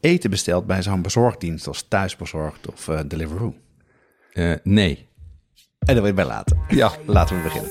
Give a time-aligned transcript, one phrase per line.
[0.00, 3.54] eten besteld bij zo'n bezorgdienst als Thuisbezorgd of eh, Deliveroo?
[4.32, 5.08] Eh, nee.
[5.78, 6.58] En dat wil je bij laten.
[6.68, 6.92] Ja.
[7.06, 7.70] Laten we beginnen.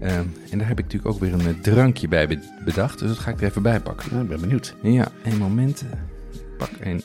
[0.00, 3.08] Ehm, en daar heb ik natuurlijk ook weer een eh, drankje bij be- bedacht, dus
[3.08, 4.08] dat ga ik er even bij pakken.
[4.10, 4.74] Nou, ik ben benieuwd.
[4.82, 5.84] Ja, een moment.
[6.58, 7.02] Pak een.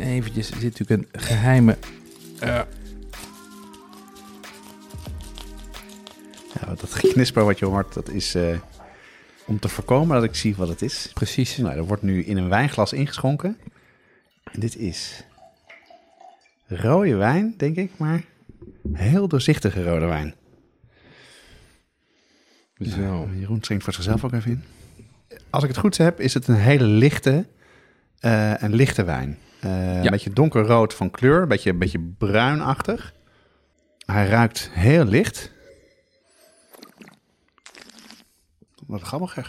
[0.00, 1.76] Eventjes, er zit natuurlijk een geheime.
[2.40, 2.60] eh,
[6.60, 8.58] Ja, dat geknisper wat je hoort, dat is eh,
[9.46, 11.10] om te voorkomen dat ik zie wat het is.
[11.14, 11.56] precies.
[11.56, 13.58] Nou, er wordt nu in een wijnglas ingeschonken.
[14.52, 15.24] En dit is
[16.66, 18.24] rode wijn, denk ik, maar
[18.92, 20.34] heel doorzichtige rode wijn.
[22.78, 23.28] Zo.
[23.38, 24.62] Jeroen schenkt voor zichzelf ook even in.
[25.50, 27.46] Als ik het goed heb, is het een hele lichte,
[28.18, 29.38] eh, een lichte wijn.
[29.60, 33.14] Eh, Een beetje donkerrood van kleur, een beetje, een beetje bruinachtig.
[34.06, 35.52] Hij ruikt heel licht.
[38.86, 39.34] Wat grappig.
[39.34, 39.44] Hij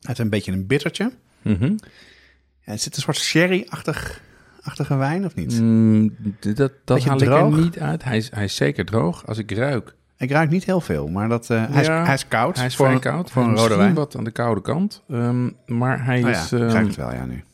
[0.00, 1.12] heeft een beetje een bittertje.
[1.42, 4.20] Ja, het zit een soort sherry-achtig
[4.60, 5.60] achtige wijn, of niet?
[5.60, 8.04] Mm, dat dat haal ik er niet uit.
[8.04, 9.26] Hij is, hij is zeker droog.
[9.26, 9.94] Als ik ruik.
[10.20, 12.56] Ik ruik niet heel veel, maar dat, eh, hij, is, Ja, hij is koud.
[12.56, 13.30] Hij is voor een, koud.
[13.30, 13.94] Voor een rode wijn.
[13.94, 15.02] wat aan de koude kant.
[15.08, 17.44] Ehm, maar hij Oh ja, ik ehm, ruik het wel, ja, nu.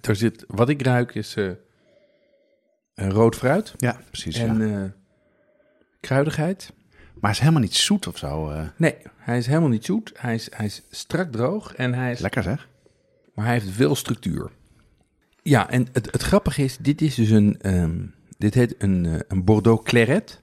[0.00, 1.50] er zit, wat ik ruik is eh,
[2.94, 4.36] een rood fruit Ja, precies.
[4.38, 4.82] en ja.
[4.82, 4.90] eh,
[6.00, 6.72] kruidigheid.
[7.12, 8.50] Maar hij is helemaal niet zoet of zo.
[8.50, 8.62] eh.
[8.76, 10.12] Nee, hij is helemaal niet zoet.
[10.16, 12.68] Hij is, hij is strak droog en hij is lekker zeg.
[13.34, 14.50] Maar hij heeft veel structuur.
[15.42, 17.96] Ja, en het, het grappige is, dit is dus een, ehm,
[18.38, 20.41] dit heet een, eh, een Bordeaux Claret.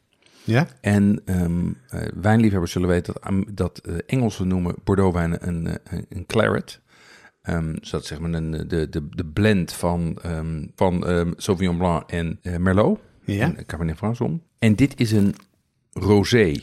[0.50, 0.68] Ja?
[0.82, 5.74] En ehm, eh, wijnliefhebbers zullen weten dat, dat eh, Engelsen noemen Bordeaux wijnen een, eh,
[5.90, 6.80] een, een claret.
[7.42, 11.06] Ehm, dus dat is zeg maar een, de, de, de blend van, ehm, van
[11.38, 13.00] Sauvignon Blanc en Merlot.
[13.26, 13.54] Ja?
[13.56, 14.18] En Cabernet Franc.
[14.60, 15.36] En dit is een
[15.92, 16.54] rosé.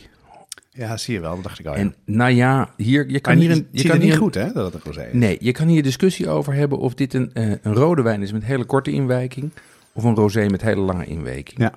[0.70, 1.34] Ja, zie je wel.
[1.34, 1.72] Dat dacht ik al.
[1.72, 1.78] ja.
[1.78, 3.68] En nou ja, hier, je kan hier niet, een...
[3.70, 5.12] Je kan niet een- goed, hè, dat het een rosé is.
[5.12, 8.44] Nee, je kan hier discussie over hebben of dit een, een rode wijn is met
[8.44, 9.50] hele korte inwijking
[9.92, 11.58] of een rosé met hele lange inwijking.
[11.58, 11.72] Ja,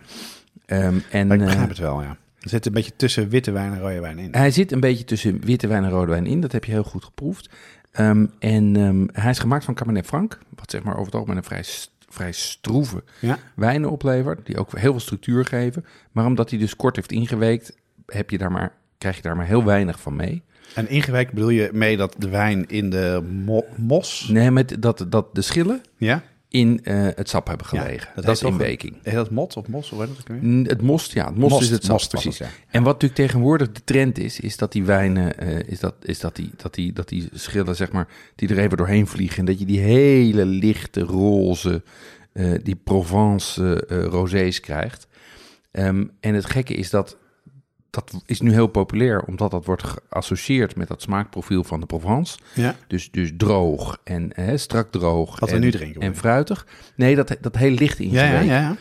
[0.69, 2.17] Ehm, en ik eh, begrijp het wel, ja.
[2.39, 4.29] Er zit een beetje tussen witte wijn en rode wijn in.
[4.31, 6.41] hij zit een beetje tussen witte wijn en rode wijn in.
[6.41, 7.49] Dat heb je heel goed geproefd.
[7.91, 11.37] Ehm, en ehm, hij is gemaakt van Cabernet Franc, wat zeg maar over het algemeen
[11.37, 11.63] een vrij,
[12.09, 13.37] vrij stroeve Ja?
[13.55, 15.85] wijnen oplevert, die ook heel veel structuur geven.
[16.11, 19.45] Maar omdat hij dus kort heeft ingeweekt, heb je daar maar, krijg je daar maar
[19.45, 20.41] heel weinig van mee.
[20.75, 24.27] En ingewijkt bedoel je mee dat de wijn in de mo- mos...
[24.31, 26.23] Nee, met dat, dat de schillen Ja?
[26.49, 28.09] In eh, het sap hebben Ja, gelegen.
[28.15, 28.95] dat heet is inweking.
[29.03, 29.89] Heet dat mot of mos?
[29.89, 30.63] Hoe heet dat weer?
[30.67, 31.25] Het most, ja.
[31.25, 32.39] Het most, Most, is het sap, most precies.
[32.39, 32.53] het, ja.
[32.69, 36.19] En wat natuurlijk tegenwoordig de trend is, is dat die wijnen, eh, is, dat, is
[36.19, 39.39] dat, die, dat, die, dat die schillen, zeg maar, die er even doorheen vliegen.
[39.39, 41.83] En dat je die hele lichte, roze,
[42.33, 45.07] eh, die Provence rosés krijgt.
[45.71, 47.17] Ehm, en het gekke is dat,
[47.89, 52.37] dat is nu heel populair, omdat dat wordt geassocieerd met dat smaakprofiel van de Provence.
[52.53, 52.75] Ja.
[52.87, 55.39] Dus, dus droog en eh, strak droog.
[55.39, 56.67] Wat we en, nu drinken, En fruitig.
[56.95, 58.45] Nee, dat, dat heel licht Ja, ingeweekt.
[58.45, 58.75] ja, ja, ja.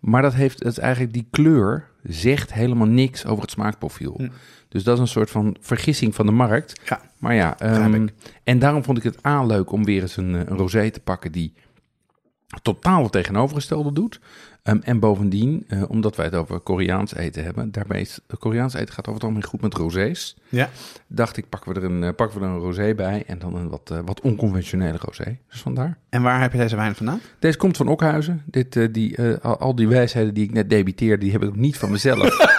[0.00, 4.14] Maar dat heeft het is eigenlijk die kleur zegt helemaal niks over het smaakprofiel.
[4.16, 4.28] Hm.
[4.68, 6.80] Dus dat is een soort van vergissing van de markt.
[6.84, 7.00] Ja.
[7.18, 7.60] Maar ja,
[7.94, 8.12] ik.
[8.44, 11.00] en daarom vond ik het aan leuk om weer eens een, eh, een rosé te
[11.00, 11.54] pakken die
[12.62, 14.20] totaal het tegenovergestelde doet.
[14.64, 18.94] Ehm, en bovendien, eh, omdat wij het over Koreaans eten hebben, daarbij is Koreaans eten
[18.94, 20.36] gaat over het algemeen goed met rosés.
[20.48, 20.70] Ja.
[21.06, 23.54] Dacht ik, pakken we er een, eh, pakken we er een rosé bij en dan
[23.54, 25.36] een wat, eh, wat onconventionele rosé.
[25.50, 25.98] Dus vandaar.
[26.08, 27.20] En waar heb je deze wijn vandaan?
[27.38, 28.42] Deze komt van Okhuizen.
[28.46, 31.78] Dit, die, al, al die wijsheden die ik net debiteerde, die heb ik ook niet
[31.78, 32.38] van mezelf.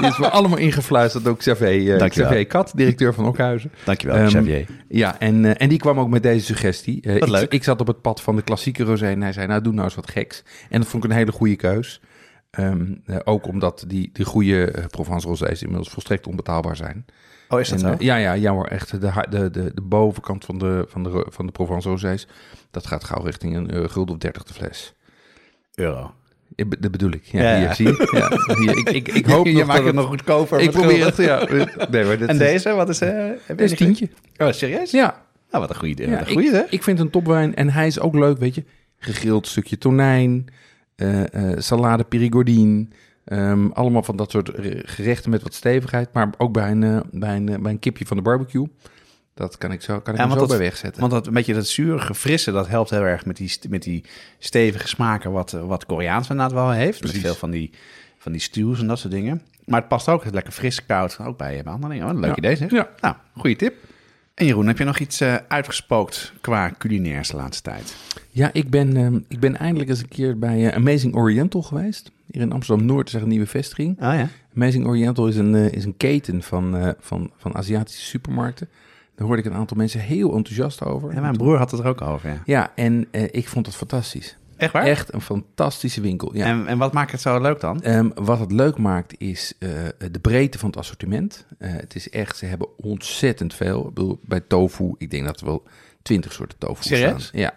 [0.04, 2.28] Die is me allemaal ingefluisterd door Xavier, uh, Dankjewel.
[2.28, 3.72] Xavier Kat, directeur van Okhuizen.
[3.84, 4.66] Dankjewel, Ehm, Xavier.
[4.88, 7.02] Ja, en, eh, en die kwam ook met deze suggestie.
[7.02, 7.52] Eh, Wat ik, leuk.
[7.52, 9.84] ik zat op het pad van de klassieke rosé en hij zei, nou doe nou
[9.84, 10.42] eens wat geks.
[10.70, 12.00] En dat vond ik een hele goede keus.
[12.50, 17.04] Ehm, eh, ook omdat die, die goede eh, Provence rosés inmiddels volstrekt onbetaalbaar zijn.
[17.48, 17.92] Oh, is dat En, zo?
[17.92, 18.90] eh, ja, ja, ja hoor, echt.
[19.00, 22.26] De, de, de, de bovenkant van de, van, de, van de Provence rosés,
[22.70, 24.94] dat gaat gauw richting een eh, gulden of 30 de fles.
[25.74, 26.14] Euro.
[26.56, 27.24] Dat bedoel ik.
[27.24, 28.08] Ja, Ja, hier, zie je?
[28.12, 30.60] Ja, hier, ik, ik, ik hoop je nog maakt dat het nog goedkoper.
[30.60, 31.44] Ik probeer het, ja.
[31.90, 33.00] Nee, maar En is- deze, wat is...
[33.00, 34.08] eh Dit is enig- tientje.
[34.38, 34.90] Oh, serieus?
[34.90, 37.70] Ja, Nou, wat een goede, Ja, wat een goede ik, ik vind een topwijn en
[37.70, 38.64] hij is ook leuk, weet je.
[38.98, 40.46] Gegrild stukje tonijn,
[40.96, 42.86] eh, eh, salade perigordine.
[43.24, 46.08] ehm, allemaal van dat soort eh, gerechten met wat stevigheid.
[46.12, 48.66] Maar ook bij een, eh, bij een, eh, bij een kipje van de barbecue.
[49.40, 51.00] Dat kan ik zo, kan ik Ja, zo dat- bij wegzetten.
[51.00, 54.04] Want dat een beetje dat zurige, frisse, dat helpt heel erg met die, met die
[54.38, 57.00] stevige smaken wat, eh, wat Koreaans inderdaad wel heeft.
[57.00, 57.20] Met Precies.
[57.20, 57.70] veel van die,
[58.18, 59.42] van die stews en dat soort dingen.
[59.64, 62.06] Maar het past ook lekker fris, koud, ook bij je andere dingen.
[62.08, 62.36] Oh, een leuk Ja.
[62.36, 62.70] idee zeg.
[62.70, 62.88] Ja.
[63.00, 63.74] Nou, goede tip.
[64.34, 67.96] En Jeroen, heb je nog iets eh, uitgespookt qua culinairs de laatste tijd?
[68.30, 72.10] Ja, ik ben, ehm, ik ben eindelijk eens een keer bij eh, Amazing Oriental geweest.
[72.32, 73.90] Hier in Amsterdam-Noord is er een nieuwe vestiging.
[74.02, 74.28] Oh ja?
[74.56, 78.68] Amazing Oriental is een, eh, is een keten van, eh, van, van Aziatische supermarkten.
[79.20, 81.14] Daar hoorde ik een aantal mensen heel enthousiast over.
[81.14, 82.42] ja mijn broer had het er ook over, ja.
[82.44, 84.36] Ja, en eh, ik vond het fantastisch.
[84.56, 84.82] Echt waar?
[84.84, 86.36] Echt een fantastische winkel.
[86.36, 86.46] Ja.
[86.46, 87.82] En, en wat maakt het zo leuk dan?
[87.82, 89.68] Ehm, wat het leuk maakt is eh,
[90.10, 91.46] de breedte van het assortiment.
[91.58, 93.88] Eh, het is echt, ze hebben ontzettend veel.
[93.88, 95.62] Ik bedoel, bij tofu, ik denk dat er wel
[96.02, 97.24] twintig soorten tofu Serieus?
[97.26, 97.40] staan.
[97.40, 97.54] Ja.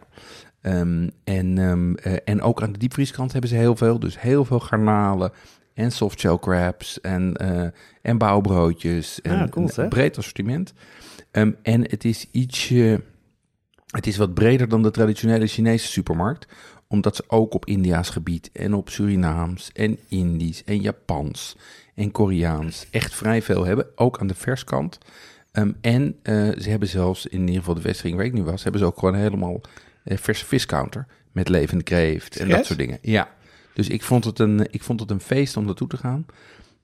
[0.62, 4.00] Ehm, en, ehm, eh, en ook aan de diepvrieskant hebben ze heel veel.
[4.00, 5.32] Dus heel veel garnalen
[5.74, 7.36] en softshell crabs en,
[8.02, 9.22] en bouwbroodjes.
[9.22, 10.74] En Ah, cool, een breed assortiment.
[11.34, 13.02] Ehm, en het is ietsje...
[13.88, 16.48] Het is wat breder dan de traditionele Chinese supermarkt
[16.94, 21.58] omdat ze ook op India's gebied en op Surinaams en Indisch en Japans
[21.96, 23.86] en Koreaans echt vrij veel hebben.
[23.96, 24.98] Ook aan de verskant.
[25.52, 28.64] Ehm, en eh, ze hebben zelfs, in ieder geval de vestiging waar ik nu was,
[28.64, 29.62] hebben ze ook gewoon helemaal
[30.04, 32.98] eh, verse viscounter met levende kreeft en dat soort dingen.
[33.02, 33.30] Ja,
[33.74, 36.26] dus ik vond het een, ik vond het een feest om naartoe te gaan.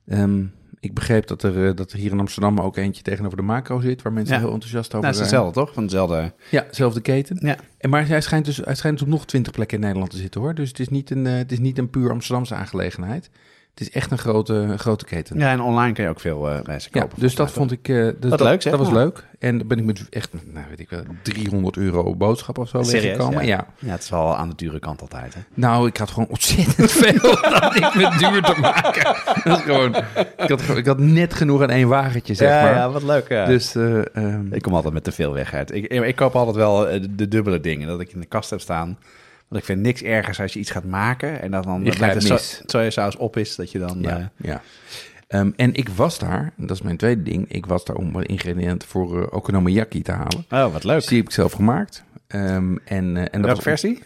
[0.07, 0.45] Ehm,
[0.79, 3.79] ik begreep dat er, eh, dat er hier in Amsterdam ook eentje tegenover de macro
[3.79, 4.39] zit, waar mensen Ja.
[4.41, 5.41] heel enthousiast over Nou, het is zijn.
[5.43, 5.73] hetzelfde, toch?
[5.75, 6.33] Van dezelfde...
[6.51, 7.37] Ja, zelfde keten.
[7.41, 7.57] Ja.
[7.77, 10.17] En maar hij schijnt, dus, hij schijnt dus op nog twintig plekken in Nederland te
[10.17, 10.55] zitten hoor.
[10.55, 13.29] Dus het is niet een, eh, het is niet een puur Amsterdamse aangelegenheid.
[13.79, 15.37] Het is echt een grote, grote keten.
[15.39, 17.19] Ja, en online kun je ook veel eh reizen Ja, kopen.
[17.19, 17.87] dus dat vond ik.
[18.19, 18.71] Wat dat, leuk, zeg.
[18.71, 18.93] Dat was Ja.
[18.95, 19.27] leuk.
[19.39, 22.77] En dan ben ik met echt, nou weet ik wel, 300 euro boodschap of zo
[22.83, 23.45] weggekomen.
[23.45, 23.47] ja.
[23.55, 23.67] Ja.
[23.79, 25.39] Ja, het is wel aan de dure kant altijd, hè?
[25.53, 29.15] Nou, ik had gewoon ontzettend veel dat ik met duur te maken.
[29.43, 29.95] Dat is gewoon,
[30.37, 32.73] ik, had, ik had net genoeg aan één wagentje, zeg ja, maar.
[32.73, 33.29] ja, wat leuk.
[33.29, 33.45] Ja.
[33.45, 35.71] Dus eh, ehm, ik kom altijd met te veel weg uit.
[35.75, 37.87] Ik, ik koop altijd wel de dubbele dingen.
[37.87, 38.97] Dat ik in de kast heb staan.
[39.49, 41.41] Want ik vind niks ergers als je iets gaat maken.
[41.41, 42.61] En dat dan grijpt de mis.
[42.65, 43.55] sojasaus op is.
[43.55, 43.97] Dat je dan...
[44.01, 44.61] Ja, eh, ja.
[45.27, 48.25] Ehm, en ik was daar, dat is mijn tweede ding, ik was daar om een
[48.25, 50.45] ingrediënt voor eh okonomiyaki te halen.
[50.49, 51.07] oh, wat leuk.
[51.07, 52.03] Die heb ik zelf gemaakt.
[52.27, 54.03] Ehm, en, eh, en dat Welke versie?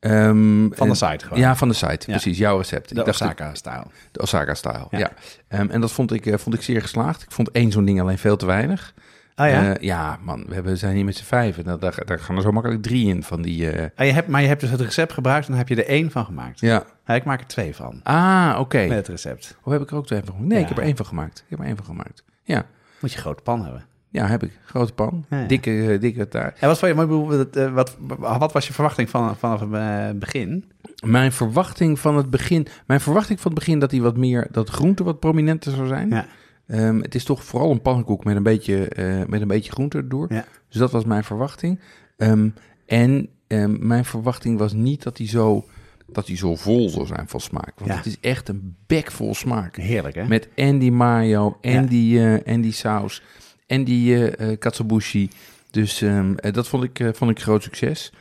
[0.00, 1.38] Ehm, Van de site gewoon.
[1.38, 2.06] Ja, van de site.
[2.06, 2.94] Precies, jouw recept.
[2.94, 3.90] De Osaka-stijl.
[4.12, 4.98] de Osaka-style, Ja.
[4.98, 5.12] ja.
[5.48, 7.22] En dat vond ik, vond ik zeer geslaagd.
[7.22, 8.94] Ik vond één zo'n ding alleen veel te weinig.
[9.36, 9.74] Oh ja?
[9.74, 11.64] Eh, ja, man, we hebben, zijn hier met z'n vijven.
[11.64, 13.70] Daar, daar, daar gaan er zo makkelijk drie in van die...
[13.70, 15.76] eh, Ah, je hebt, maar je hebt dus het recept gebruikt en dan heb je
[15.84, 16.60] er één van gemaakt.
[16.60, 16.84] ja.
[17.06, 18.00] Ja, ik maak er twee van.
[18.02, 18.78] Ah, oké.
[18.86, 19.56] Met het recept.
[19.62, 20.48] Of heb ik er ook twee van gemaakt?
[20.48, 20.62] Nee, Ja.
[20.62, 21.38] ik heb er één van gemaakt.
[21.38, 22.24] Ik heb er één van gemaakt.
[22.42, 22.66] Ja.
[23.00, 23.84] Moet je een grote pan hebben.
[24.08, 24.58] Ja, heb ik.
[24.64, 25.24] Grote pan.
[25.30, 25.46] Ja, ja.
[25.46, 26.58] Dikke, eh, dikke taart.
[26.58, 30.72] En wat, vond je, wat, wat, was je verwachting van, vanaf het begin?
[31.04, 32.66] Mijn verwachting van het begin...
[32.86, 34.46] Mijn verwachting van het begin dat hij wat meer...
[34.50, 36.08] Dat groente wat prominenter zou zijn.
[36.08, 36.26] Ja.
[36.66, 39.96] Ehm, het is toch vooral een pannenkoek met een beetje, eh, met een beetje groente
[39.98, 40.32] erdoor.
[40.32, 40.44] Ja.
[40.68, 41.80] Dus dat was mijn verwachting.
[42.16, 42.48] Ehm,
[42.86, 45.64] en ehm, mijn verwachting was niet dat hij zo...
[46.08, 47.72] Dat hij zo vol zou zijn van smaak.
[47.76, 47.96] Want Ja.
[47.96, 49.76] het is echt een bek vol smaak.
[49.76, 50.26] Heerlijk, hè?
[50.26, 51.88] Met en die mayo, en, Ja.
[51.88, 53.22] die, eh, en die saus,
[53.66, 55.30] en die katsuobushi.
[55.70, 56.04] Dus
[56.52, 58.12] dat vond ik, vond ik groot succes.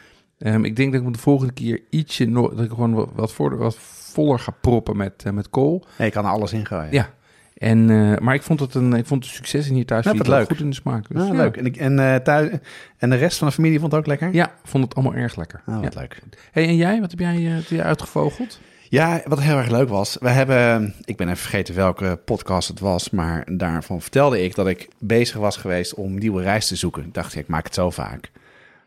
[0.61, 2.25] Ik denk dat ik me de volgende keer ietsje...
[2.25, 5.85] No dat ik gewoon wat, wat, voor, wat voller ga proppen met, met kool.
[5.97, 6.91] Nee, je kan er alles in gooien.
[6.91, 7.13] Ja.
[7.55, 10.11] En, eh, maar ik vond het een, ik vond het succes en hier thuis Ja,
[10.13, 10.47] leuk.
[10.47, 11.07] goed in de smaak.
[11.09, 11.33] Dus, Ah, ja.
[11.33, 11.57] Leuk.
[11.57, 12.49] En, ik- en, eh, thuis,
[12.97, 14.33] en de rest van de familie vond het ook lekker?
[14.33, 15.61] Ja, vond het allemaal erg lekker.
[15.65, 15.81] Ah, ja.
[15.81, 16.21] wat leuk.
[16.51, 16.99] Hey, en jij?
[16.99, 18.59] Wat heb jij, jij uitgevogeld?
[18.89, 20.17] Ja, wat heel erg leuk was.
[20.19, 24.67] We hebben, ik ben even vergeten welke podcast het was, maar daarvan vertelde ik dat
[24.67, 27.03] ik bezig was geweest om nieuwe reis te zoeken.
[27.03, 28.31] Ik dacht, ja, ik maak het zo vaak.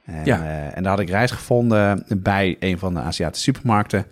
[0.05, 0.71] En, Ja.
[0.75, 4.07] en daar had ik reis gevonden bij een van de Aziatische supermarkten.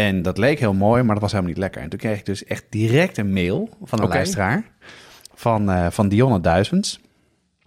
[0.00, 1.82] En dat leek heel mooi, maar dat was helemaal niet lekker.
[1.82, 4.14] En toen kreeg ik dus echt direct een mail van een Oké.
[4.14, 4.64] luisteraar
[5.34, 7.00] van, eh van Dionne Duizends.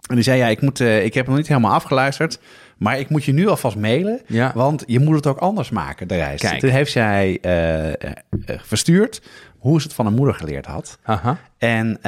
[0.08, 2.40] En die zei, ja, ik, moet, eh, ik heb nog niet helemaal afgeluisterd,
[2.76, 4.20] maar ik moet je nu alvast mailen.
[4.26, 4.52] Ja.
[4.54, 6.40] Want je moet het ook anders maken, de reis.
[6.40, 6.60] Kijk.
[6.60, 8.10] Toen heeft zij eh,
[8.62, 9.22] verstuurd
[9.58, 10.98] hoe ze het van een moeder geleerd had.
[11.02, 11.38] Aha.
[11.58, 11.98] En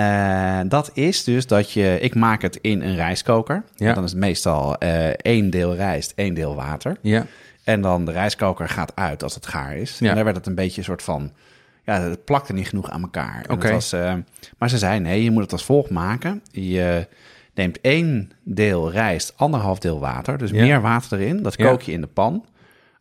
[0.68, 3.64] dat is dus dat je, ik maak het in een rijstkoker.
[3.74, 3.92] Ja.
[3.92, 4.78] Dan is het meestal
[5.16, 6.96] één deel rijst, één deel water.
[7.00, 7.26] Ja.
[7.64, 9.98] En dan de rijstkoker gaat uit als het gaar is.
[9.98, 10.08] Ja.
[10.08, 11.32] En daar werd het een beetje een soort van...
[11.84, 13.44] Ja, het plakte niet genoeg aan elkaar.
[13.48, 14.14] Het was, eh,
[14.58, 16.42] maar ze zei, nee, je moet het als volgt maken.
[16.50, 17.08] Je
[17.54, 20.38] neemt één deel rijst, anderhalf deel water.
[20.38, 20.60] Dus Ja.
[20.62, 21.42] meer water erin.
[21.42, 22.44] Dat kook je in de pan.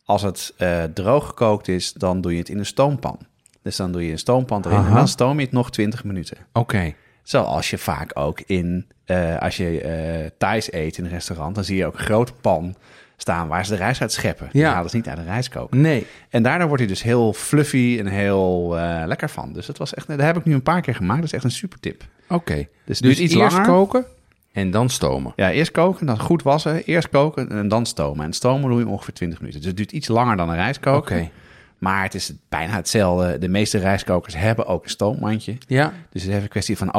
[0.04, 3.18] Als het eh, droog gekookt is, dan doe je het in een stoompan.
[3.62, 6.36] Dus dan doe je een stoompan erin en dan stoom je het nog 20 minuten.
[6.52, 6.94] Oké.
[7.22, 11.64] Zoals je vaak ook in, eh, als je eh Thais eet in een restaurant, dan
[11.64, 12.74] zie je ook een grote pan
[13.16, 14.48] staan waar ze de rijst uit scheppen.
[14.52, 14.72] Die Ja.
[14.72, 15.76] halen ze niet uit de rijstkoker.
[15.76, 16.06] Nee.
[16.28, 19.52] En daardoor wordt hij dus heel fluffy en heel eh, lekker van.
[19.52, 21.18] Dus dat was echt, daar heb ik nu een paar keer gemaakt.
[21.20, 22.02] Dat is echt een super tip.
[22.28, 22.66] Oké.
[22.84, 23.70] Dus, Dus iets eerst langer.
[23.72, 24.04] koken
[24.52, 25.32] en dan stomen.
[25.36, 26.84] Ja, eerst koken, dan goed wassen.
[26.84, 28.24] Eerst koken en dan stomen.
[28.24, 29.60] En stomen doe je ongeveer 20 minuten.
[29.60, 31.16] Dus het duurt iets langer dan een rijstkoker.
[31.16, 31.30] Oké.
[31.78, 33.38] Maar het is bijna hetzelfde.
[33.38, 35.56] De meeste rijstkokers hebben ook een stoommandje.
[35.66, 35.84] Ja.
[36.10, 36.90] Dus het is even een kwestie van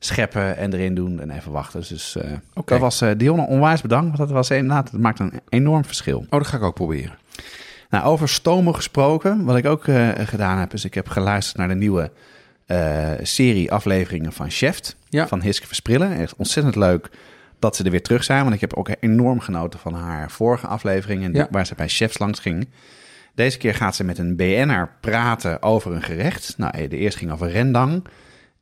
[0.00, 1.80] overscheppen en erin doen en even wachten.
[1.88, 2.30] Dus eh,
[2.64, 4.06] dat was eh Dionne onwijs bedankt.
[4.06, 6.18] Want dat was inderdaad, het maakt een enorm verschil.
[6.18, 7.18] Oh, dat ga ik ook proberen.
[7.90, 9.44] Nou, over stomen gesproken.
[9.44, 12.10] Wat ik ook eh, gedaan heb, is ik heb geluisterd naar de nieuwe
[13.22, 14.80] serie afleveringen van Chef.
[15.08, 15.26] Ja.
[15.26, 16.16] Van Hiske Versprillen.
[16.16, 17.10] Echt ontzettend leuk
[17.58, 18.42] dat ze er weer terug zijn.
[18.42, 21.32] Want ik heb ook enorm genoten van haar vorige afleveringen.
[21.32, 21.48] Ja.
[21.50, 22.68] Waar ze bij chefs langs ging.
[23.34, 26.54] Deze keer gaat ze met een BN'er praten over een gerecht.
[26.56, 28.02] Nou, de eerste ging over rendang.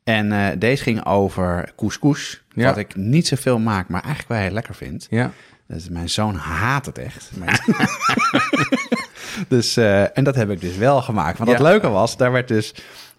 [0.08, 2.42] En eh, deze ging over couscous.
[2.54, 2.64] Ja.
[2.68, 5.06] Wat ik niet zoveel maak, maar eigenlijk wel heel lekker vind.
[5.10, 5.30] Ja.
[5.66, 7.30] Dus mijn zoon haat het echt.
[9.48, 11.38] Dus, eh, en dat heb ik dus wel gemaakt.
[11.38, 11.64] Want het Ja.
[11.64, 12.74] leuke was, daar werd dus...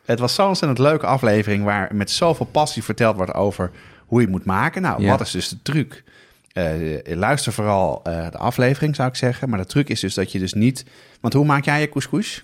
[0.05, 1.63] Het was zo'n ontzettend leuke aflevering...
[1.63, 3.71] waar met zoveel passie verteld wordt over
[4.05, 4.81] hoe je het moet maken.
[4.81, 5.09] Nou, Ja.
[5.09, 6.03] wat is dus de truc?
[6.53, 6.65] Eh,
[7.03, 9.49] luister vooral de aflevering, zou ik zeggen.
[9.49, 10.85] Maar de truc is dus dat je dus niet...
[11.19, 12.43] Want hoe maak jij je couscous?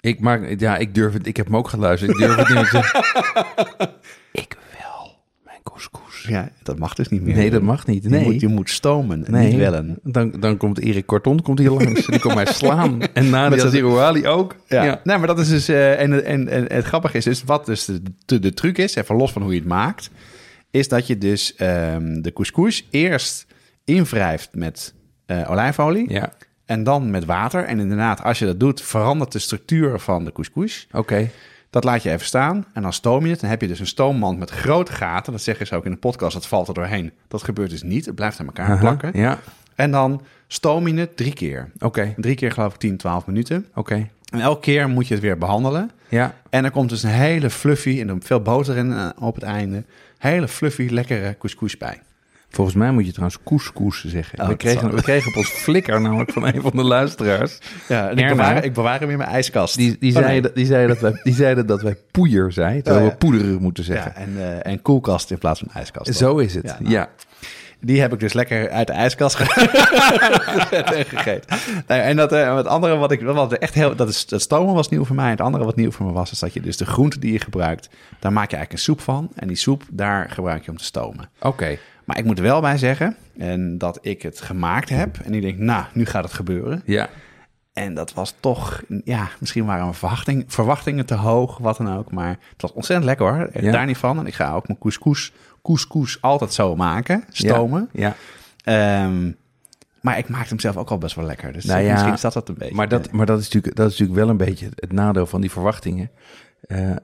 [0.00, 1.26] Ik maak, ja, ik durf het.
[1.26, 2.10] Ik heb hem ook geluisterd.
[2.10, 2.58] Ik durf het niet.
[2.58, 3.02] te zeggen.
[4.32, 6.24] ik wil mijn couscous.
[6.28, 7.34] Ja, dat mag dus niet meer.
[7.36, 8.02] Nee, dat mag niet.
[8.02, 8.24] Je, Nee.
[8.24, 9.98] moet, je moet stomen, Nee, niet wellen.
[10.02, 12.06] Dan, dan komt Erik Korton komt hier langs.
[12.06, 13.00] Die komt mij slaan.
[13.14, 14.56] En Nadia Zirouali ook.
[14.66, 14.84] Ja.
[14.84, 15.00] Ja.
[15.04, 15.68] Nee, maar dat is dus...
[15.68, 17.44] eh, en, en, en het grappige is dus...
[17.44, 20.10] Wat dus de, de, de truc is, even los van hoe je het maakt...
[20.70, 23.46] is dat je dus ehm, de couscous eerst
[23.84, 24.94] invrijft met
[25.26, 26.12] eh, olijfolie...
[26.12, 26.32] Ja.
[26.68, 27.64] En dan met water.
[27.64, 28.82] En inderdaad, als je dat doet...
[28.82, 30.86] verandert de structuur van de couscous.
[30.92, 31.30] Oké.
[31.70, 33.40] Dat laat je even staan en dan stoom je het.
[33.40, 35.32] Dan heb je dus een stoommand met grote gaten.
[35.32, 37.12] Dat zeggen ze ook in de podcast, dat valt er doorheen.
[37.28, 38.06] Dat gebeurt dus niet.
[38.06, 39.10] Het blijft aan elkaar plakken.
[39.14, 39.38] Ja.
[39.74, 41.70] En dan stoom je het drie keer.
[41.78, 42.14] Oké.
[42.16, 43.66] Drie keer geloof ik 10, 12 minuten.
[43.74, 44.08] Oké.
[44.30, 45.90] En elke keer moet je het weer behandelen.
[46.08, 46.34] Ja.
[46.50, 49.44] En er komt dus een hele fluffy, en er veel boter in eh, op het
[49.44, 49.84] einde,
[50.18, 52.00] hele fluffy, lekkere couscous bij.
[52.50, 54.38] Volgens mij moet je trouwens couscous zeggen.
[54.38, 57.58] Oh, we, dat kregen, we kregen op ons flikker namelijk van een van de luisteraars.
[57.88, 59.76] Ja, en ik bewaar, ik bewaar hem in mijn ijskast.
[59.76, 60.40] Die, die, Oh, zei, nee.
[60.42, 63.16] dat, die, zei dat wij, die zeiden dat wij poeier terwijl Oh, we ja.
[63.16, 64.12] poederen moeten zeggen.
[64.16, 66.14] Ja, en, eh, en koelkast in plaats van ijskast.
[66.14, 66.64] Zo is het.
[66.66, 67.06] Ja, Ja, nou.
[67.80, 69.44] Die heb ik dus lekker uit de ijskast ge-
[71.08, 71.58] gegeten.
[71.86, 74.88] Nee, en dat, eh, het andere wat ik wat echt heel, dat is stomen was
[74.88, 75.30] nieuw voor mij.
[75.30, 77.40] Het andere wat nieuw voor me was, is dat je dus de groenten die je
[77.40, 77.88] gebruikt,
[78.18, 79.28] daar maak je eigenlijk een soep van.
[79.34, 81.28] En die soep, daar gebruik je om te stomen.
[81.40, 81.78] Oké.
[82.08, 85.18] Maar ik moet er wel bij zeggen, en dat ik het gemaakt heb.
[85.24, 86.82] En ik denk, nou, nu gaat het gebeuren.
[86.84, 87.08] Ja.
[87.72, 92.12] En dat was toch, ja, misschien waren mijn verwachting, verwachtingen te hoog, wat dan ook.
[92.12, 93.72] Maar het was ontzettend lekker hoor, Ja.
[93.72, 94.18] daar niet van.
[94.18, 97.88] En ik ga ook mijn couscous, couscous altijd zo maken, stomen.
[97.92, 98.14] Ja.
[98.64, 99.32] Ehm,
[100.00, 101.52] maar ik maakte hem zelf ook al best wel lekker.
[101.52, 102.74] Dus Nou ja, misschien is dat het een beetje.
[102.74, 105.40] Maar, dat, maar dat, is natuurlijk, dat is natuurlijk wel een beetje het nadeel van
[105.40, 106.10] die verwachtingen.
[106.60, 106.96] Eh, eh,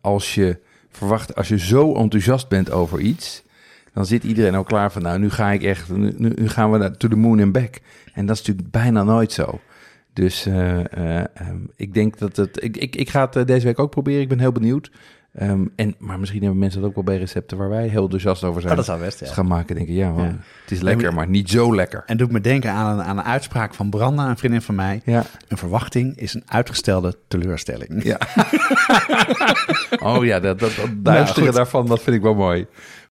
[0.00, 3.42] als, je verwacht, als je zo enthousiast bent over iets,
[3.92, 6.96] dan zit iedereen al klaar van, nou, nu ga ik echt, nu, gaan we naar
[6.96, 7.80] to the moon and back.
[8.14, 9.60] En dat is natuurlijk bijna nooit zo.
[10.12, 13.66] Dus eh, eh, ehm, ik denk dat het, ik, ik, ik ga het eh, deze
[13.66, 14.20] week ook proberen.
[14.20, 14.90] Ik ben heel benieuwd.
[15.34, 18.44] Ehm, en, maar misschien hebben mensen dat ook wel bij recepten waar wij heel enthousiast
[18.44, 18.72] over zijn.
[18.72, 19.26] Oh, dat zou best, ja.
[19.26, 20.36] Dus gaan maken denken, ja, man, Ja.
[20.62, 22.02] het is lekker, maar niet zo lekker.
[22.06, 25.00] En doet me denken aan een, aan een uitspraak van Branda, een vriendin van mij.
[25.04, 25.24] Ja.
[25.48, 28.04] Een verwachting is een uitgestelde teleurstelling.
[28.04, 28.18] Ja.
[30.16, 31.52] oh ja, dat, dat, dat goed.
[31.52, 32.66] daarvan, dat vind ik wel mooi.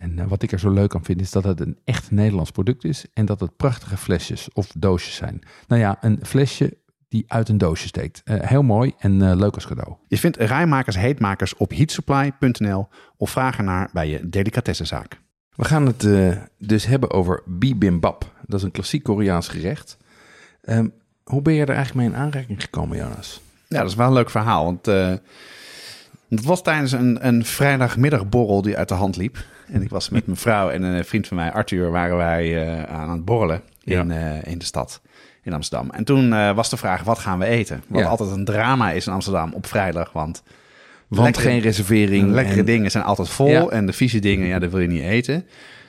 [0.00, 2.50] En eh, wat ik er zo leuk aan vind is dat het een echt Nederlands
[2.50, 3.04] product is.
[3.12, 5.40] En dat het prachtige flesjes of doosjes zijn.
[5.66, 6.78] Nou ja, een flesje
[7.10, 8.22] die uit een doosje steekt.
[8.24, 9.94] Eh, heel mooi en eh, leuk als cadeau.
[10.08, 15.20] Je vindt rijmakers heetmakers op heatsupply.nl of vraag ernaar bij je delicatessenzaak.
[15.56, 18.32] We gaan het eh, dus hebben over bibimbap.
[18.46, 19.96] Dat is een klassiek Koreaans gerecht.
[20.62, 20.88] Ehm,
[21.24, 23.40] hoe ben je er eigenlijk mee in aanraking gekomen, Jonas?
[23.68, 24.64] Ja, dat is wel een leuk verhaal.
[24.64, 25.14] Want uh,
[26.28, 29.44] het was tijdens een, een vrijdagmiddagborrel die uit de hand liep.
[29.70, 32.82] En ik was met mijn vrouw en een vriend van mij, Arthur, waren wij uh,
[32.82, 34.40] aan het borrelen in, ja.
[34.44, 35.00] in de stad
[35.42, 35.90] in Amsterdam.
[35.90, 37.82] En toen uh, was de vraag, wat gaan we eten?
[37.86, 38.06] Wat ja.
[38.06, 40.42] altijd een drama is in Amsterdam op vrijdag, want...
[41.08, 42.30] Want lekkere, geen reservering.
[42.30, 42.64] Lekkere en...
[42.64, 43.66] dingen zijn altijd vol ja.
[43.68, 45.46] en de vieze dingen, ja, dat wil je niet eten.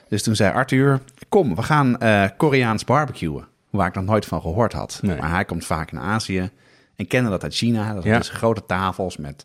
[0.08, 3.44] Dus toen zei Arthur, kom, we gaan uh, Koreaans barbecuen.
[3.70, 4.98] Waar ik nog nooit van gehoord had.
[5.02, 5.16] Nee.
[5.16, 6.50] Maar hij komt vaak in Azië
[6.96, 7.94] en kende dat uit China.
[7.94, 8.18] Dat ja.
[8.18, 9.44] dus grote tafels met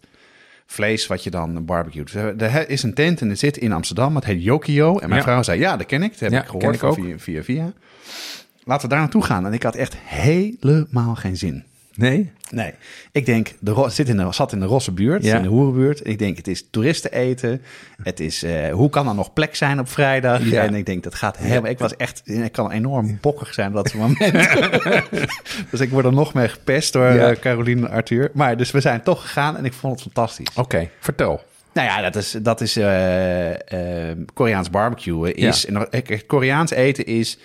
[0.68, 2.14] vlees wat je dan barbecuet.
[2.42, 4.16] Er is een tent en het zit in Amsterdam.
[4.16, 5.00] Het heet Yokio.
[5.00, 5.28] En mijn ja.
[5.28, 6.12] vrouw zei, ja, dat ken ik.
[6.12, 6.94] Dat heb ja, ik gehoord ik ook.
[6.94, 7.74] Via, via, via.
[8.64, 9.46] Laten we daar naartoe gaan.
[9.46, 11.64] En ik had echt helemaal geen zin.
[11.98, 12.32] Nee?
[12.50, 12.74] Nee.
[13.12, 15.36] Ik denk, de zit in de, zat in de Rosse buurt, ja.
[15.36, 16.08] in de Hoerenbuurt.
[16.08, 17.62] Ik denk, het is toeristen eten.
[18.04, 20.44] Het is, uh, hoe kan er nog plek zijn op vrijdag?
[20.44, 20.64] Ja.
[20.64, 21.72] En ik denk, dat gaat helemaal...
[21.72, 24.20] Ik was echt, ik kan enorm bokkig zijn op dat moment.
[25.72, 27.32] dus ik word er nog meer gepest door ja.
[27.32, 28.32] uh, Caroline en Arthur.
[28.34, 30.50] Maar dus we zijn toch gegaan en ik vond het fantastisch.
[30.50, 31.44] Oké, okay, vertel.
[31.74, 32.86] Nou ja, dat is, dat is uh,
[34.34, 35.34] Koreaans barbecue.
[35.34, 35.90] Is, en,
[36.28, 37.38] Koreaans eten is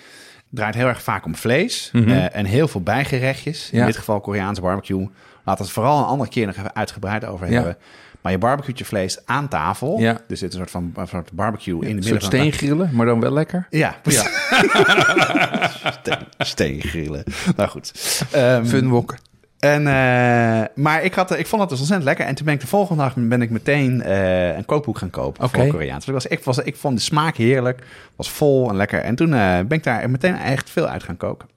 [0.53, 2.11] draait heel erg vaak om vlees mm -hmm.
[2.11, 3.69] uh, en heel veel bijgerechtjes.
[3.71, 3.85] In ja.
[3.85, 5.09] dit geval Koreaanse barbecue.
[5.43, 7.53] Laat het vooral een andere keer nog even uitgebreid over ja.
[7.53, 7.77] hebben.
[8.21, 9.99] Maar je barbecue je vlees aan tafel.
[9.99, 10.21] Ja.
[10.27, 12.13] Dus dit is een soort van een soort barbecue in de midden.
[12.13, 13.67] Een soort steengrillen, maar dan wel lekker.
[13.69, 14.23] Ja, ja.
[16.01, 17.23] Steen, steengrillen.
[17.55, 17.91] Nou goed.
[18.35, 19.15] Um, Funwok.
[19.63, 22.25] En, uh, maar ik, had, ik vond het dus ontzettend lekker.
[22.25, 25.43] En toen ben ik de volgende dag ben ik meteen uh, een kookboek gaan kopen
[25.43, 25.61] okay.
[25.61, 26.05] voor Koreaans.
[26.05, 27.83] Dus ik, was, ik, was, ik vond de smaak heerlijk.
[28.15, 28.99] Was vol en lekker.
[28.99, 31.47] En toen uh, ben ik daar meteen echt veel uit gaan koken.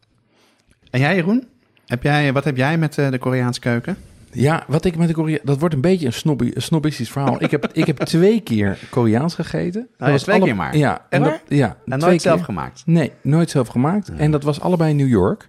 [0.90, 1.46] En jij Jeroen?
[1.86, 3.96] Heb jij, wat heb jij met de Koreaanse keuken?
[4.30, 5.38] Ja, wat ik met de Korea...
[5.42, 7.42] Dat wordt een beetje een, snobby, een verhaal.
[7.42, 9.88] ik, heb, ik heb twee keer Koreaans gegeten.
[9.98, 10.44] Nou, dat twee alle...
[10.44, 10.76] keer maar?
[10.76, 11.06] Ja.
[11.08, 12.82] En, dat, ja, en nooit zelf gemaakt?
[12.86, 14.10] Nee, nooit zelf gemaakt.
[14.16, 15.48] En dat was allebei in New York.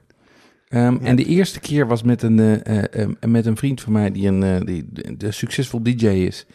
[0.70, 1.00] Um, ja.
[1.02, 4.28] En de eerste keer was met een, uh, uh, met een vriend van mij die
[4.28, 6.46] een uh, die, de succesvol DJ is.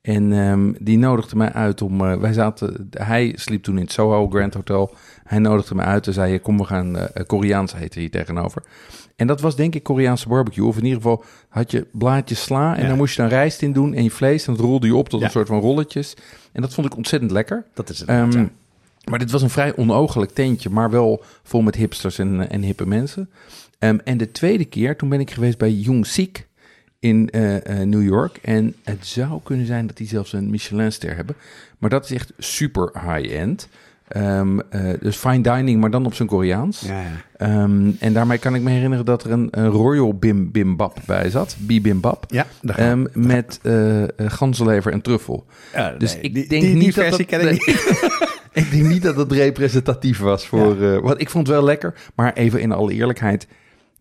[0.00, 1.98] En um, die nodigde mij uit om.
[2.20, 2.88] wij zaten.
[2.90, 4.94] Hij sliep toen in het Soho Grand Hotel.
[5.24, 8.62] Hij nodigde me uit en zei: Kom, we gaan Koreaans eten hier tegenover.
[9.16, 10.66] En dat was denk ik Koreaanse barbecue.
[10.66, 12.76] Of in ieder geval had je blaadjes sla.
[12.76, 12.88] En ja.
[12.88, 14.46] dan moest je dan rijst in doen en je vlees.
[14.46, 15.26] En dat rolde je op tot ja.
[15.26, 16.16] een soort van rolletjes.
[16.52, 17.64] En dat vond ik ontzettend lekker.
[17.74, 18.08] Dat is het.
[18.08, 18.48] Um, ja.
[19.08, 22.86] Maar dit was een vrij onogelijk tentje, maar wel vol met hipsters en, en hippe
[22.86, 23.30] mensen.
[23.78, 26.46] Um, en de tweede keer, toen ben ik geweest bij Jung Sik
[26.98, 28.38] in uh, uh, New York.
[28.42, 31.36] En het zou kunnen zijn dat die zelfs een Michelinster hebben.
[31.78, 33.68] Maar dat is echt super high-end.
[34.16, 36.80] Um, uh, dus fine dining, maar dan op zijn Koreaans.
[36.80, 37.02] Ja,
[37.38, 37.62] ja.
[37.62, 41.30] Um, en daarmee kan ik me herinneren dat er een, een Royal Bim Bimbap bij
[41.30, 41.56] zat.
[41.58, 42.24] Bibimbap.
[42.28, 42.46] Ja,
[42.78, 45.46] um, met uh, ganzenlever en truffel.
[45.74, 48.08] Ja, dus nee, ik die, denk die, niet die dat versie dat, ken ik niet.
[48.62, 50.76] ik denk niet dat het representatief was voor.
[50.76, 53.46] Uh, want ik vond het wel lekker, maar even in alle eerlijkheid.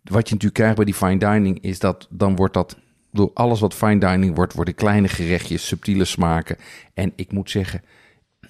[0.10, 2.78] Wat je natuurlijk krijgt bij die fine dining is dat dan wordt dat.
[3.12, 6.58] Door alles wat fine dining wordt, worden kleine gerechtjes, subtiele smaken.
[6.94, 7.82] En ik moet zeggen,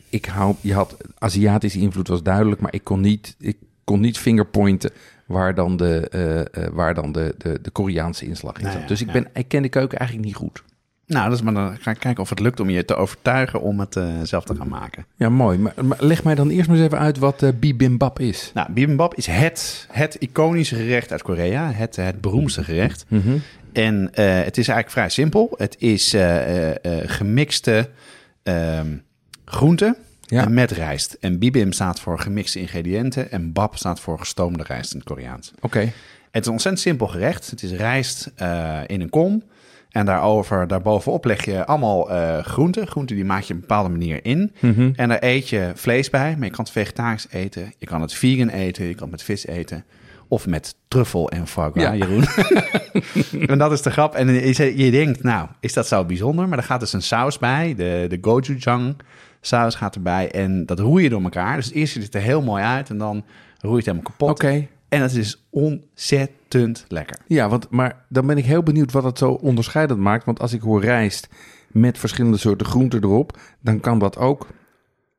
[0.10, 4.17] ik hou, je had Aziatische invloed was duidelijk, maar ik kon niet, ik kon niet
[4.17, 4.91] fingerpointen
[5.26, 6.12] waar dan de,
[6.56, 8.72] uh, uh, waar dan de, de, de Koreaanse inslag in zat.
[8.72, 10.63] Nou ja, dus ik, ben, ik ken de keuken eigenlijk niet goed.
[11.08, 13.80] Nou, dus maar dan ga ik kijken of het lukt om je te overtuigen om
[13.80, 15.06] het uh, zelf te gaan maken.
[15.15, 15.58] Ja, mooi.
[15.58, 18.52] Maar, maar, leg mij dan eerst maar eens even uit wat uh, bibimbap is.
[18.54, 21.72] Nou, bibimbap is het, het iconische gerecht uit Korea.
[21.72, 23.06] Het, het beroemdste gerecht.
[23.08, 23.41] Mm -hmm.
[23.74, 24.10] En uh,
[24.43, 25.54] het is eigenlijk vrij simpel.
[25.58, 26.15] Het is
[27.06, 27.89] gemixte
[29.46, 30.50] groenten ja.
[30.50, 31.17] met rijst.
[31.20, 33.32] En bibim staat voor gemixte ingrediënten.
[33.32, 35.52] En bap staat voor gestoomde rijst in het Koreaans.
[35.56, 35.65] Oké.
[35.65, 35.93] Okay.
[36.32, 37.50] Het is een ontzettend simpel gerecht.
[37.50, 38.32] Het is rijst
[38.86, 39.43] in een kom.
[39.98, 42.88] En daarover, daarbovenop leg je allemaal uh, groenten.
[42.88, 44.54] Groenten die maak je op een bepaalde manier in.
[44.60, 44.94] Mm -hmm.
[44.96, 46.36] En daar eet je vlees bij.
[46.38, 47.74] Maar je kan het vegetarisch eten.
[47.78, 48.86] Je kan het vegan eten.
[48.86, 49.86] Je kan het met vis eten.
[50.28, 51.96] Of met truffel en foie gras, Ja.
[51.96, 52.24] Jeroen.
[53.52, 54.16] en dat is de grap.
[54.16, 56.48] En je, je denkt, nou, is dat zo bijzonder?
[56.48, 57.76] Maar er gaat dus een saus bij.
[57.76, 58.96] De, de gochujang
[59.42, 60.32] saus gaat erbij.
[60.32, 61.56] En dat roei je door elkaar.
[61.56, 62.90] Dus eerst ziet het er heel mooi uit.
[62.90, 63.24] En dan
[63.60, 64.30] roei je het helemaal kapot.
[64.30, 64.68] Oké.
[64.89, 67.19] En het is ontzettend lekker.
[67.28, 70.26] Ja, want, maar dan ben ik heel benieuwd wat het zo onderscheidend maakt.
[70.26, 71.28] Want als ik hoor rijst
[71.67, 74.47] met verschillende soorten groenten erop, dan kan dat ook,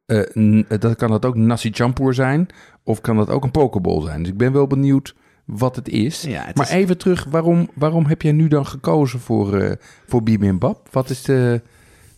[0.06, 2.48] uh, dat kan dat ook nasi champur zijn.
[2.82, 4.22] Of kan dat ook een pokeball zijn.
[4.22, 6.22] Dus ik ben wel benieuwd wat het is.
[6.22, 6.72] Ja, het maar is...
[6.72, 9.72] even terug, waarom, waarom heb jij nu dan gekozen voor, uh,
[10.06, 10.88] voor bibimbap?
[10.90, 11.62] Wat is de...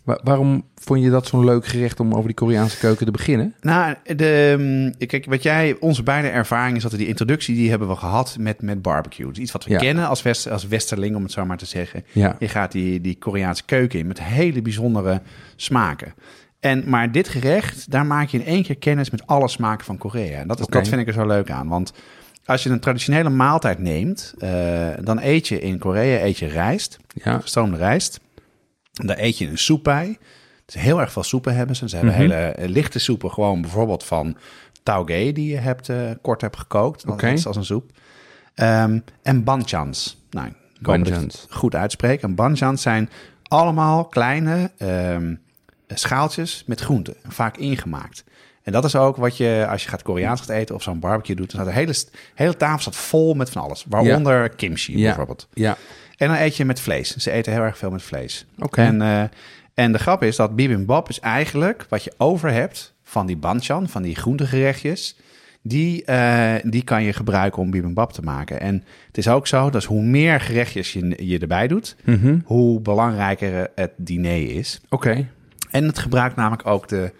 [0.05, 3.55] Waarom vond je dat zo'n leuk gerecht om over die Koreaanse keuken te beginnen?
[3.61, 7.89] Nou, de, kijk, wat jij, onze beide ervaring is dat we die introductie die hebben
[7.89, 9.29] we gehad met, met barbecue.
[9.29, 9.79] Dus iets wat we Ja.
[9.79, 12.05] kennen als, west, als westerling, om het zo maar te zeggen.
[12.13, 12.37] Ja.
[12.39, 15.21] Je gaat die, die Koreaanse keuken in met hele bijzondere
[15.57, 16.15] smaken.
[16.61, 19.99] En, maar dit gerecht, daar maak je in één keer kennis met alle smaken van
[19.99, 20.39] Korea.
[20.41, 21.69] En dat, is, dat vind ik er zo leuk aan.
[21.69, 21.93] Want
[22.45, 26.99] als je een traditionele maaltijd neemt, eh, dan eet je in Korea eet je rijst,
[27.15, 28.21] Ja, gestoomde rijst.
[29.07, 30.19] Daar eet je een soep bij.
[30.67, 31.89] Dus heel erg veel soepen hebben ze.
[31.89, 32.21] Ze hebben Mhm.
[32.23, 34.37] hele eh, lichte soepen, gewoon bijvoorbeeld van
[34.83, 37.05] tauge die je hebt, eh, kort hebt gekookt.
[37.05, 37.29] Dat Oké.
[37.29, 37.91] is als een soep.
[38.55, 40.25] Ehm, en banchans.
[40.31, 40.55] Nou, ik
[41.15, 42.23] het goed uitspreek.
[42.23, 43.11] En banchans zijn
[43.43, 45.35] allemaal kleine ehm,
[45.89, 48.25] schaaltjes met groenten, vaak ingemaakt.
[48.63, 51.37] En dat is ook wat je, als je gaat Koreaans gaat eten of zo'n barbecue
[51.37, 51.95] doet, dan staat de hele,
[52.35, 53.85] hele tafel staat vol met van alles.
[53.89, 55.05] Waaronder kimchi Ja.
[55.07, 55.49] bijvoorbeeld.
[55.55, 55.77] ja.
[56.21, 57.17] En dan eet je met vlees.
[57.17, 58.47] Ze eten heel erg veel met vlees.
[58.59, 58.83] Oké.
[58.83, 59.23] En, eh,
[59.75, 63.89] en de grap is dat bibimbap is eigenlijk wat je over hebt van die banchan,
[63.89, 65.17] van die groentegerechtjes.
[65.63, 68.61] Die, eh, die kan je gebruiken om bibimbap te maken.
[68.61, 72.39] En het is ook zo, dat hoe meer gerechtjes je, je erbij doet, Mhm.
[72.45, 74.81] hoe belangrijker het diner is.
[74.89, 75.27] Oké.
[75.71, 77.13] En het gebruikt namelijk ook de,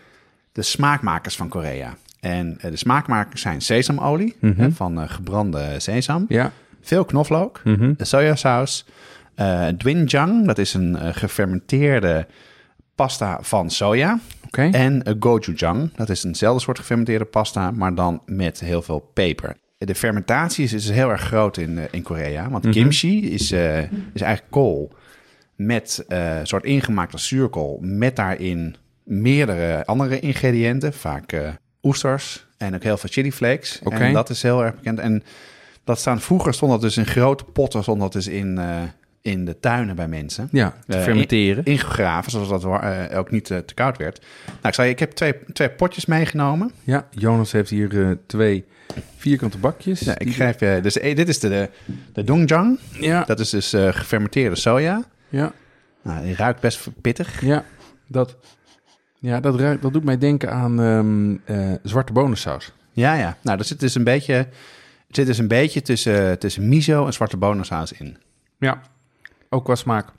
[0.53, 1.97] de smaakmakers van Korea.
[2.21, 4.71] En eh, de smaakmakers zijn sesamolie Mhm.
[4.71, 6.25] van gebrande sesam.
[6.29, 6.53] Ja.
[6.81, 7.61] Veel knoflook,
[7.97, 8.87] de sojasaus,
[9.35, 12.27] eh doenjang, dat is een eh, gefermenteerde
[12.95, 14.19] pasta van soja.
[14.73, 19.57] En uh, gochujang, dat is eenzelfde soort gefermenteerde pasta, maar dan met heel veel peper.
[19.79, 22.73] De fermentatie is, is heel erg groot in, in Korea, want Mhm.
[22.73, 23.53] kimchi is,
[24.13, 24.93] is eigenlijk kool
[25.57, 31.33] met een soort ingemaakte zuurkool, met daarin meerdere andere ingrediënten, vaak
[31.83, 33.79] oesters en ook heel veel chili flakes.
[33.79, 34.99] En dat is heel erg bekend.
[34.99, 35.23] En
[35.85, 38.83] dat staan, vroeger stond dat dus in grote potten, stond dat dus in, eh,
[39.23, 40.49] in de tuinen bij mensen.
[40.53, 41.65] Ja, te Eh, fermenteren.
[41.65, 44.21] Ingegraven, zoals dat eh, ook niet te koud werd.
[44.47, 46.71] Nou, ik zei, ik heb twee, twee potjes meegenomen.
[46.83, 48.65] Ja, Jonas heeft hier twee
[49.17, 50.01] vierkante bakjes.
[50.01, 51.69] Ja, ik schrijf je, dus dit is de, de,
[52.13, 52.79] de doenjang.
[52.93, 55.05] Ja, Dat is dus gefermenteerde soja.
[55.29, 55.53] ja,
[56.03, 57.41] Nou, die ruikt best pittig.
[57.41, 57.65] ja,
[58.07, 58.37] dat,
[59.19, 60.81] ja dat, ruikt, dat doet mij denken aan
[61.45, 62.73] eh, zwarte bonensaus.
[62.93, 63.37] Ja, ja.
[63.43, 64.47] Nou, er zit dus een beetje,
[65.11, 68.17] zit dus een beetje tussen, tussen miso en zwarte bonensaus in.
[68.59, 68.81] Ja,
[69.49, 70.13] ook qua smaak.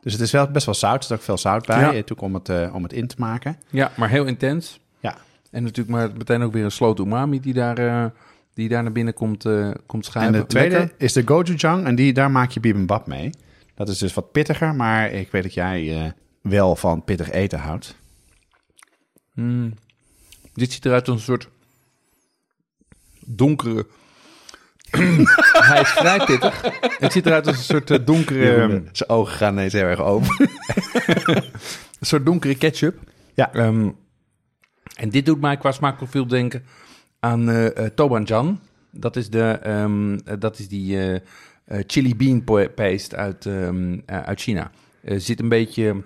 [0.00, 0.96] Dus het is wel best wel zout.
[0.96, 1.80] Er zit ook veel zout bij.
[1.80, 1.84] Ja.
[1.84, 3.58] Natuurlijk om het, eh, om het in te maken.
[3.70, 4.80] Ja, maar heel intens.
[5.00, 5.16] Ja.
[5.50, 8.10] En natuurlijk maar meteen ook weer een sloot umami die daar, eh,
[8.54, 10.34] die daar naar binnen komt, eh komt schuiven.
[10.34, 10.94] En de tweede Lekker.
[10.98, 11.86] is de gochujang.
[11.86, 13.30] En die, daar maak je bibimbap mee.
[13.74, 14.74] Dat is dus wat pittiger.
[14.74, 16.10] Maar ik weet dat jij eh,
[16.40, 17.96] wel van pittig eten houdt.
[19.34, 19.74] Mm.
[20.52, 21.48] Dit ziet eruit als een soort
[23.26, 23.86] donkere...
[25.70, 26.62] Hij is vrij pittig.
[26.98, 28.54] Het ziet eruit als een soort eh, donkere...
[28.54, 30.36] ehm, Zijn ogen gaan ineens heel erg open.
[32.00, 32.98] Een soort donkere ketchup.
[33.34, 33.52] Ja.
[33.52, 33.90] Ehm,
[34.94, 36.64] en dit doet mij qua smaakprofiel denken
[37.20, 38.60] aan eh, tobanjan.
[38.90, 41.20] Dat is, de, ehm, eh, dat is die
[41.86, 43.48] chili bean paste uit,
[44.06, 44.70] uit China.
[45.02, 46.02] Zit een beetje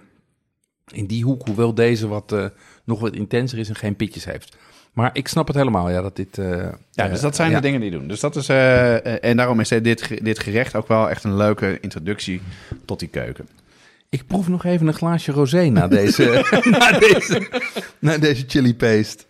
[0.93, 2.37] in die hoek, hoewel deze wat,
[2.85, 4.57] nog wat intenser is en geen pitjes heeft.
[4.99, 6.39] Maar ik snap het helemaal, ja, dat dit...
[6.39, 6.47] eh,
[6.91, 8.09] Ja, eh, dus dat zijn de dingen die doen.
[8.09, 11.37] Dus dat is, eh, eh, en daarom is dit, dit gerecht ook wel echt een
[11.37, 12.41] leuke introductie
[12.85, 13.49] tot die keuken.
[14.09, 17.49] Ik proef nog even een glaasje rosé na deze, na deze,
[17.99, 19.25] na deze chili paste.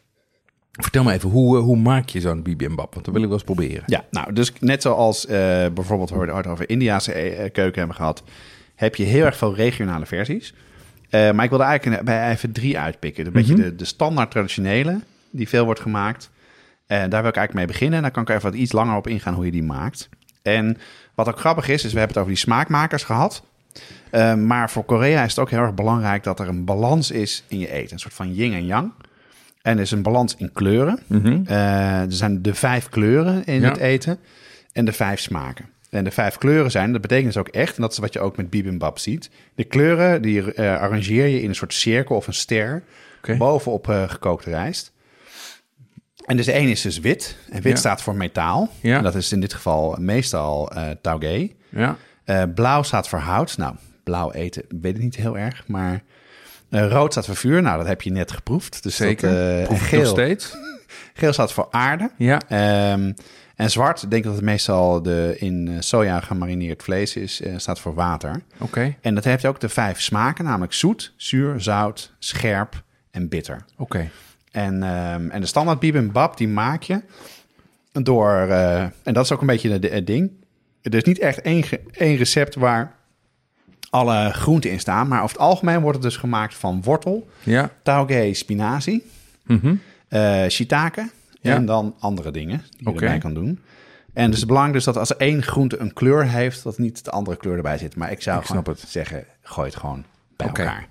[0.73, 2.93] Vertel me even, hoe, eh, hoe maak je zo'n bibimbap?
[2.95, 3.83] Want dat wil ik wel eens proberen.
[3.87, 5.37] Ja, nou, dus net zoals eh,
[5.75, 8.23] bijvoorbeeld we het over Indiase eh, keuken hebben gehad,
[8.75, 10.55] heb je heel erg veel regionale versies.
[11.11, 13.27] Eh, maar ik wilde eigenlijk bij even drie uitpikken.
[13.27, 13.63] Een beetje Mhm.
[13.63, 16.31] de, de standaard traditionele, die veel wordt gemaakt.
[16.87, 17.97] En daar wil ik eigenlijk mee beginnen.
[17.97, 20.09] En dan kan ik er even wat iets langer op ingaan hoe je die maakt.
[20.43, 20.77] En
[21.15, 23.43] wat ook grappig is, is we hebben het over die smaakmakers gehad.
[24.11, 27.45] Eh, maar voor Korea is het ook heel erg belangrijk dat er een balans is
[27.49, 27.93] in je eten.
[27.93, 28.93] Een soort van yin en yang.
[29.63, 30.99] En er is een balans in kleuren.
[31.07, 31.41] Mhm.
[31.47, 33.69] Eh, er zijn de vijf kleuren in Ja.
[33.69, 34.19] het eten
[34.73, 35.69] en de vijf smaken.
[35.91, 38.21] En de vijf kleuren zijn, dat betekent dus ook echt, en dat is wat je
[38.21, 39.31] ook met bibimbap ziet.
[39.55, 42.83] De kleuren die eh, arrangeer je in een soort cirkel of een ster
[43.39, 44.93] bovenop eh, gekookte rijst.
[46.29, 47.37] En dus ene is dus wit.
[47.51, 47.79] En wit Ja.
[47.79, 48.69] staat voor metaal.
[48.81, 48.97] Ja.
[48.97, 51.51] En dat is in dit geval meestal tauge.
[51.69, 53.57] Ja, Eh, blauw staat voor hout.
[53.57, 56.03] Nou, blauw eten weet ik niet heel erg, maar...
[56.71, 57.63] eh, rood staat voor vuur.
[57.63, 58.83] Nou, dat heb je net geproefd.
[58.83, 59.31] Dus zeker.
[59.31, 60.57] Dat, Proef en ik nog geel, steeds.
[61.15, 62.11] geel staat voor aarde.
[62.17, 63.13] Ja, Ehm,
[63.57, 67.95] en zwart, ik denk dat het meestal de in soja gemarineerd vlees is, staat voor
[67.95, 68.43] water.
[68.59, 68.95] oké.
[69.01, 73.65] En dat heeft ook de vijf smaken, namelijk zoet, zuur, zout, scherp en bitter.
[73.77, 74.09] Oké.
[74.53, 77.01] En, ehm, en de standaard bibimbap, die maak je
[77.93, 80.31] door, eh, en dat is ook een beetje het ding.
[80.83, 82.97] Er is niet echt één, één recept waar
[83.91, 87.71] alle groenten in staan, maar over het algemeen wordt het dus gemaakt van wortel, Ja.
[87.83, 89.05] tauge, spinazie,
[90.09, 91.55] eh shiitake Ja.
[91.55, 93.61] en dan andere dingen die je erbij kan doen.
[94.13, 97.11] En dus het belangrijk is dat als één groente een kleur heeft, dat niet de
[97.11, 97.97] andere kleur erbij zit.
[97.97, 100.05] Maar ik zou Ik gewoon zeggen, gooi het gewoon
[100.37, 100.89] bij elkaar.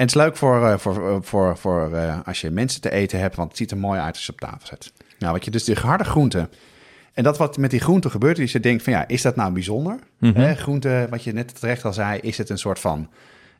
[0.00, 2.90] En het is leuk voor, eh, voor, eh, voor, voor eh, als je mensen te
[2.90, 4.92] eten hebt, want het ziet er mooi uit als je op tafel zet.
[5.18, 6.50] Nou, wat je dus die harde groenten.
[7.12, 9.52] En dat wat met die groenten gebeurt, is je denkt van ja, is dat nou
[9.52, 9.98] bijzonder?
[10.18, 10.40] Mhm.
[10.40, 13.08] Hè, groente, wat je net terecht al zei, is het een soort van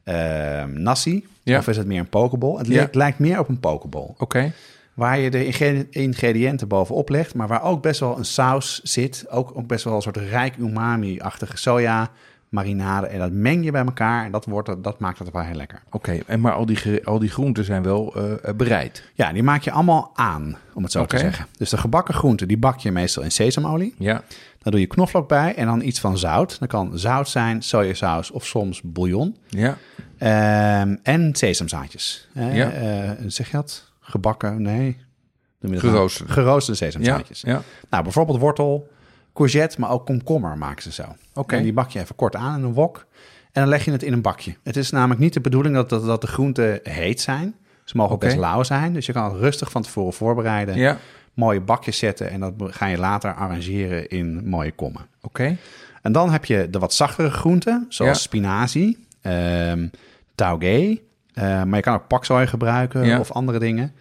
[0.04, 1.26] ehm nasi?
[1.42, 1.58] Ja.
[1.58, 2.56] Of is het meer een pokeball?
[2.56, 2.88] Het Ja.
[2.92, 4.14] lijkt, meer op een pokeball.
[4.18, 4.52] Oké.
[4.94, 5.44] Waar je de
[5.90, 9.26] ingrediënten bovenop legt, maar waar ook best wel een saus zit.
[9.30, 12.10] Ook, ook best wel een soort rijk umami-achtige soja
[12.50, 13.06] marinade.
[13.06, 15.54] En dat meng je bij elkaar en dat, wordt, het- dat maakt het wel heel
[15.54, 15.82] lekker.
[15.90, 19.04] Oké, en maar al die, al die groenten zijn wel eh, eh, bereid.
[19.14, 21.46] Ja, die maak je allemaal aan, om het zo te zeggen.
[21.58, 23.94] Dus de gebakken groenten, die bak je meestal in sesamolie.
[23.98, 24.22] Ja.
[24.58, 26.58] Dan doe je knoflook bij en dan iets van zout.
[26.58, 29.36] Dat kan zout zijn, sojasaus of soms bouillon.
[29.48, 29.76] Ja.
[30.18, 32.28] Ehm, en sesamzaadjes.
[32.34, 32.70] Ja.
[32.70, 33.92] eh, zeg je dat?
[34.00, 34.62] Gebakken?
[34.62, 34.96] Nee.
[35.60, 35.78] Nou?
[35.78, 36.32] Geroosterde.
[36.32, 36.90] Geroosterde Ja.
[36.90, 37.40] sesamzaadjes.
[37.40, 37.62] Ja.
[37.90, 38.88] Nou, bijvoorbeeld wortel,
[39.34, 41.04] courgette, maar ook komkommer maken ze zo.
[41.34, 41.56] Oké.
[41.56, 43.06] En die bak je even kort aan in een wok.
[43.52, 44.56] En dan leg je het in een bakje.
[44.62, 47.54] Het is namelijk niet de bedoeling dat, dat, dat de groenten heet zijn.
[47.84, 48.92] Ze mogen ook best lauw zijn.
[48.92, 50.76] Dus je kan het rustig van tevoren voorbereiden.
[50.76, 50.98] Ja.
[51.34, 52.30] Mooie bakjes zetten.
[52.30, 55.06] En dat ga je later arrangeren in mooie kommen.
[55.22, 55.56] Oké.
[56.02, 58.22] En dan heb je de wat zachtere groenten, zoals Ja.
[58.24, 58.98] spinazie,
[60.34, 60.98] taugé.
[61.34, 63.18] eh, maar je kan ook paksoi gebruiken Ja.
[63.20, 63.92] of andere dingen.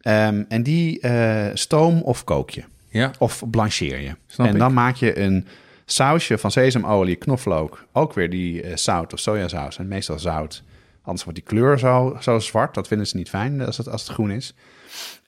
[0.00, 2.64] Ehm, en die eh, stoom of kook je.
[3.00, 3.10] Ja.
[3.18, 4.16] Of blancheer je.
[4.26, 4.58] Snap en ik.
[4.58, 5.46] dan maak je een
[5.84, 7.86] sausje van sesamolie, knoflook.
[7.92, 9.78] Ook weer die eh, zout of sojasaus.
[9.78, 10.62] En meestal zout.
[11.02, 12.74] Anders wordt die kleur zo, zo zwart.
[12.74, 14.54] Dat vinden ze niet fijn als het, als het groen is.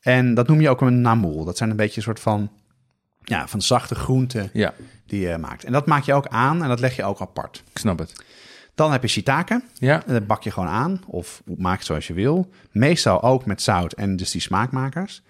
[0.00, 1.44] En dat noem je ook een namoel.
[1.44, 2.50] Dat zijn een beetje een soort van,
[3.22, 4.74] ja, van zachte groenten Ja.
[5.06, 5.64] die je maakt.
[5.64, 7.62] En dat maak je ook aan en dat leg je ook apart.
[7.72, 8.12] Ik snap het.
[8.74, 9.62] Dan heb je shiitake.
[9.74, 10.02] Ja.
[10.06, 12.50] En dat bak je gewoon aan of maak het zoals je wil.
[12.72, 15.22] Meestal ook met zout en dus die smaakmakers.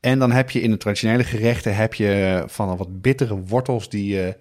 [0.00, 4.14] En dan heb je in de traditionele gerechten heb je van wat bittere wortels die
[4.14, 4.36] je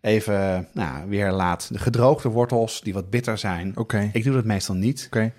[0.00, 1.68] even nou, weer laat.
[1.72, 3.72] De gedroogde wortels die wat bitter zijn.
[3.76, 4.10] Oké.
[4.12, 5.04] Ik doe dat meestal niet.
[5.06, 5.32] Oké.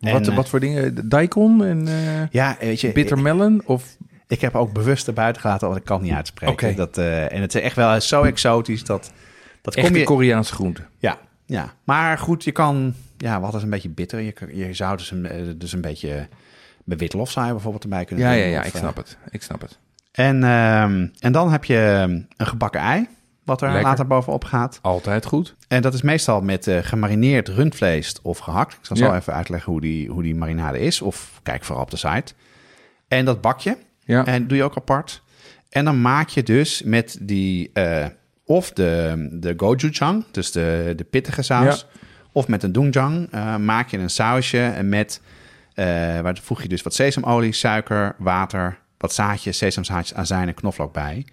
[0.00, 1.08] En, Wat, eh, wat voor dingen?
[1.08, 3.62] Daikon en eh Ja, weet je, bittermelon?
[3.64, 6.76] Of ik heb ook bewust erbuiten gelaten, want ik kan het niet uitspreken.
[6.76, 9.12] Dat, eh, en het is echt wel zo exotisch dat,
[9.62, 10.04] dat kom echte je...
[10.04, 10.86] Koreaanse groenten?
[10.98, 11.72] Ja, ja.
[11.84, 12.94] Maar goed, je kan...
[13.16, 14.20] Ja, wat is een beetje bitter?
[14.20, 16.28] Je, je zou dus een, eh, dus een beetje...
[16.86, 18.40] Bij witlof zou je bijvoorbeeld erbij kunnen Ja, doen.
[18.40, 18.58] ja, ja.
[18.60, 19.16] of, Ik eh, snap het.
[19.30, 19.78] Ik snap het.
[20.12, 23.08] En, ehm, en dan heb je ehm, een gebakken ei,
[23.44, 23.86] wat er Lekker.
[23.88, 24.78] later bovenop gaat.
[24.82, 25.54] Altijd goed.
[25.68, 28.72] En dat is meestal met eh, gemarineerd rundvlees of gehakt.
[28.72, 31.00] Ik zal zo even uitleggen hoe die, hoe die marinade is.
[31.02, 32.32] Of kijk vooral op de site.
[33.08, 33.76] En dat bak je.
[34.04, 34.24] Ja.
[34.26, 35.22] En doe je ook apart.
[35.70, 37.70] En dan maak je dus met die...
[37.72, 38.06] eh,
[38.44, 41.86] of de, de gochujang, dus de, de pittige saus.
[42.32, 45.20] Of met een doenjang maak je een sausje met...
[45.76, 48.78] eh waar voeg je dus wat sesamolie, suiker, water...
[48.98, 51.26] wat zaadjes, sesamzaadjes, azijn en knoflook bij.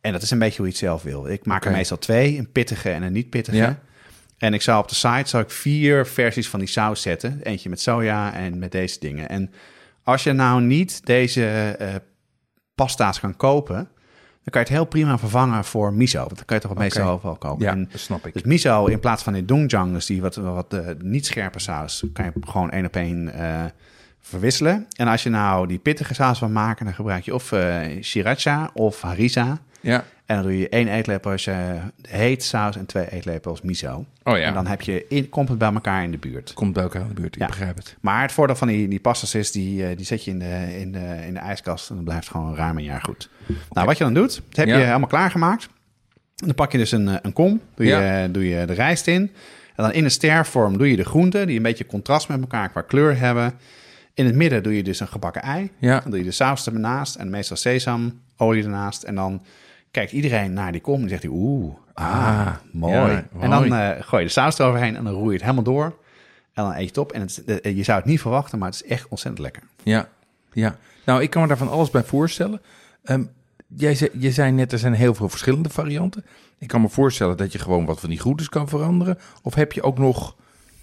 [0.00, 1.28] En dat is een beetje hoe je het zelf wil.
[1.28, 3.56] Ik maak er meestal twee, een pittige en een niet pittige.
[3.56, 3.78] Ja.
[4.38, 7.40] En ik zou op de site zou ik vier versies van die saus zetten.
[7.42, 9.28] Eentje met soja en met deze dingen.
[9.28, 9.52] En
[10.02, 11.94] als je nou niet deze eh,
[12.74, 13.88] pasta's kan kopen,
[14.42, 16.18] dan kan je het heel prima vervangen voor miso.
[16.18, 17.12] Want dan kan je toch het meestal Oké.
[17.12, 17.64] overal kopen.
[17.64, 18.32] Ja, En dat snap ik.
[18.32, 22.04] dus miso in plaats van in doenjang, dus die wat, wat eh, niet scherpe saus,
[22.12, 23.64] kan je gewoon één op één eh,
[24.20, 24.86] verwisselen.
[24.96, 28.70] En als je nou die pittige saus wil maken, dan gebruik je of eh sriracha
[28.74, 29.58] of harissa.
[29.80, 30.04] Ja.
[30.26, 31.56] En dan doe je één eetlepels eh
[32.08, 34.04] heet saus en twee eetlepels miso.
[34.22, 34.44] Oh ja.
[34.44, 36.52] En dan heb je in, komt het bij elkaar in de buurt.
[36.52, 37.34] Komt bij elkaar in de buurt.
[37.34, 37.46] Ik Ja.
[37.46, 37.96] begrijp het.
[38.00, 40.78] Maar het voordeel van die, die pastas is, die, eh, die zet je in de,
[40.80, 43.28] in, de, in de ijskast en dan blijft gewoon ruim een jaar goed.
[43.70, 44.76] Nou, wat je dan doet, dat heb Ja.
[44.78, 45.68] je helemaal klaargemaakt.
[46.34, 48.28] Dan pak je dus een, eh, een kom, doe je, Ja.
[48.28, 49.22] doe je de rijst in.
[49.76, 52.68] En dan in een stervorm doe je de groenten, die een beetje contrast met elkaar
[52.68, 53.52] qua kleur hebben.
[54.14, 55.70] In het midden doe je dus een gebakken ei.
[55.78, 56.00] Ja.
[56.00, 59.02] Dan doe je de saus ernaast en meestal sesamolie ernaast.
[59.02, 59.42] En dan
[59.90, 63.12] kijkt iedereen naar die kom en zegt hij, oeh, ah, Ah, mooi.
[63.12, 65.62] ja, en dan eh, gooi je de saus eroverheen en dan roei je het helemaal
[65.64, 65.84] door.
[66.52, 67.12] En dan eet je het op.
[67.12, 69.62] En het, eh, je zou het niet verwachten, maar het is echt ontzettend lekker.
[69.82, 70.08] Ja.
[70.52, 70.76] Ja.
[71.04, 72.60] Nou, ik kan me daar van alles bij voorstellen.
[73.04, 73.22] Ehm,
[73.66, 76.24] jij zei, je zei net, er zijn heel veel verschillende varianten.
[76.58, 79.18] Ik kan me voorstellen dat je gewoon wat van die groentes kan veranderen.
[79.42, 80.36] Of heb je ook nog,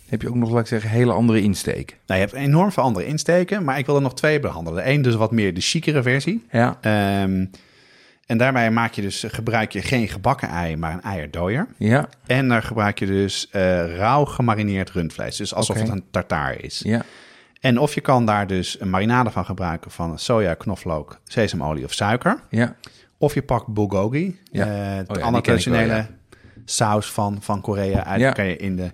[0.08, 1.98] heb je ook nog laat ik zeggen, hele andere insteken?
[2.06, 4.84] Nou, je hebt enorm veel andere insteken, maar ik wil er nog twee behandelen.
[4.84, 6.46] De een dus wat meer de chicere versie.
[6.52, 6.78] Ja.
[6.82, 7.46] Ehm,
[8.28, 11.68] en daarbij maak je dus, gebruik je geen gebakken ei, maar een eierdooier.
[11.78, 12.10] Ja.
[12.26, 15.36] En daar gebruik je dus eh, rauw gemarineerd rundvlees.
[15.36, 16.80] Dus alsof het een tartaar is.
[16.84, 17.02] Ja.
[17.60, 21.94] En of je kan daar dus een marinade van gebruiken van soja, knoflook, sesamolie of
[21.94, 22.40] suiker.
[22.50, 22.76] Ja.
[23.18, 24.66] Of je pakt bulgogi, Ja.
[24.66, 26.08] eh, Oh ja, de die andere wel, traditionele ja.
[26.66, 28.06] saus van, van Korea.
[28.06, 28.32] Uit Ja.
[28.32, 28.92] kan je in de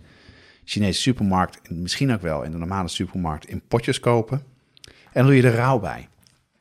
[0.65, 4.41] Chinese supermarkt, en misschien ook wel in de normale supermarkt, in potjes kopen.
[4.86, 6.08] En dan doe je er rauw bij.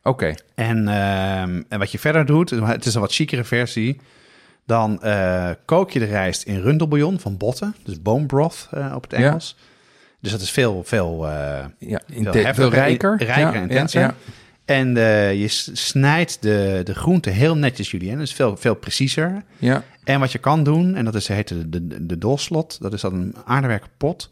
[0.03, 0.35] Oké.
[0.55, 4.01] En, ehm, en wat je verder doet, het is een wat chicere versie.
[4.67, 9.03] Dan eh, kook je de rijst in rundelbouillon van botten, dus bone broth eh, op
[9.03, 9.19] het Ja.
[9.29, 9.57] Engels.
[10.21, 12.01] Dus dat is veel, veel, eh, Ja,
[12.55, 13.17] veel, rijker.
[13.19, 14.01] rijker Ja, en ja, intenser.
[14.01, 14.15] ja.
[14.65, 14.95] En
[15.39, 18.19] je snijdt de, de groente heel netjes, Julien.
[18.19, 19.43] Dus veel, veel preciezer.
[19.59, 22.81] Ja, En wat je kan doen, en dat is, heet de, de, de dolslot.
[22.81, 24.31] Dat is dan een aardewerken pot.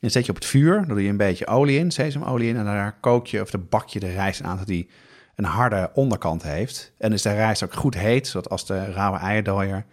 [0.00, 0.74] En zet je op het vuur.
[0.76, 2.56] Dan doe je een beetje olie in, sesamolie in.
[2.56, 4.88] En daar kook je of dan bak je de rijst aan, zodat die
[5.34, 6.92] een harde onderkant heeft.
[6.98, 9.84] En is de rijst ook goed heet, zodat als de rauwe eierdooier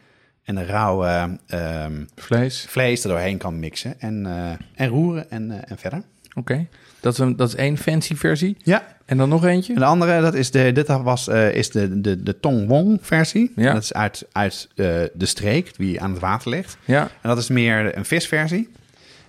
[0.44, 2.66] en de rauwe ehm, vlees.
[2.70, 4.00] vlees er doorheen kan mixen.
[4.00, 6.02] En, eh, en roeren en, eh, en verder.
[6.34, 6.68] Oké.
[7.00, 8.58] Dat, is een, dat is één fancy versie.
[8.64, 9.74] Ja, En dan nog eentje?
[9.74, 13.00] En de andere, dat is de, dit was, eh, is de, de, de Tong Wong
[13.02, 13.52] versie.
[13.56, 13.74] Ja.
[13.74, 16.78] Dat is uit, uit de streek die aan het water ligt.
[16.86, 18.70] Ja, En dat is meer een visversie.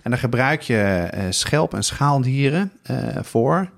[0.01, 2.71] En daar gebruik je schelp- en schaaldieren
[3.21, 3.69] voor.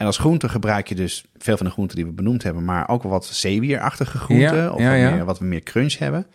[0.00, 2.88] En als groente gebruik je dus veel van de groenten die we benoemd hebben, maar
[2.88, 4.56] ook wel wat zeewierachtige groenten.
[4.56, 5.10] Ja, of ja, wat, ja.
[5.10, 6.26] Meer, wat we meer crunch hebben.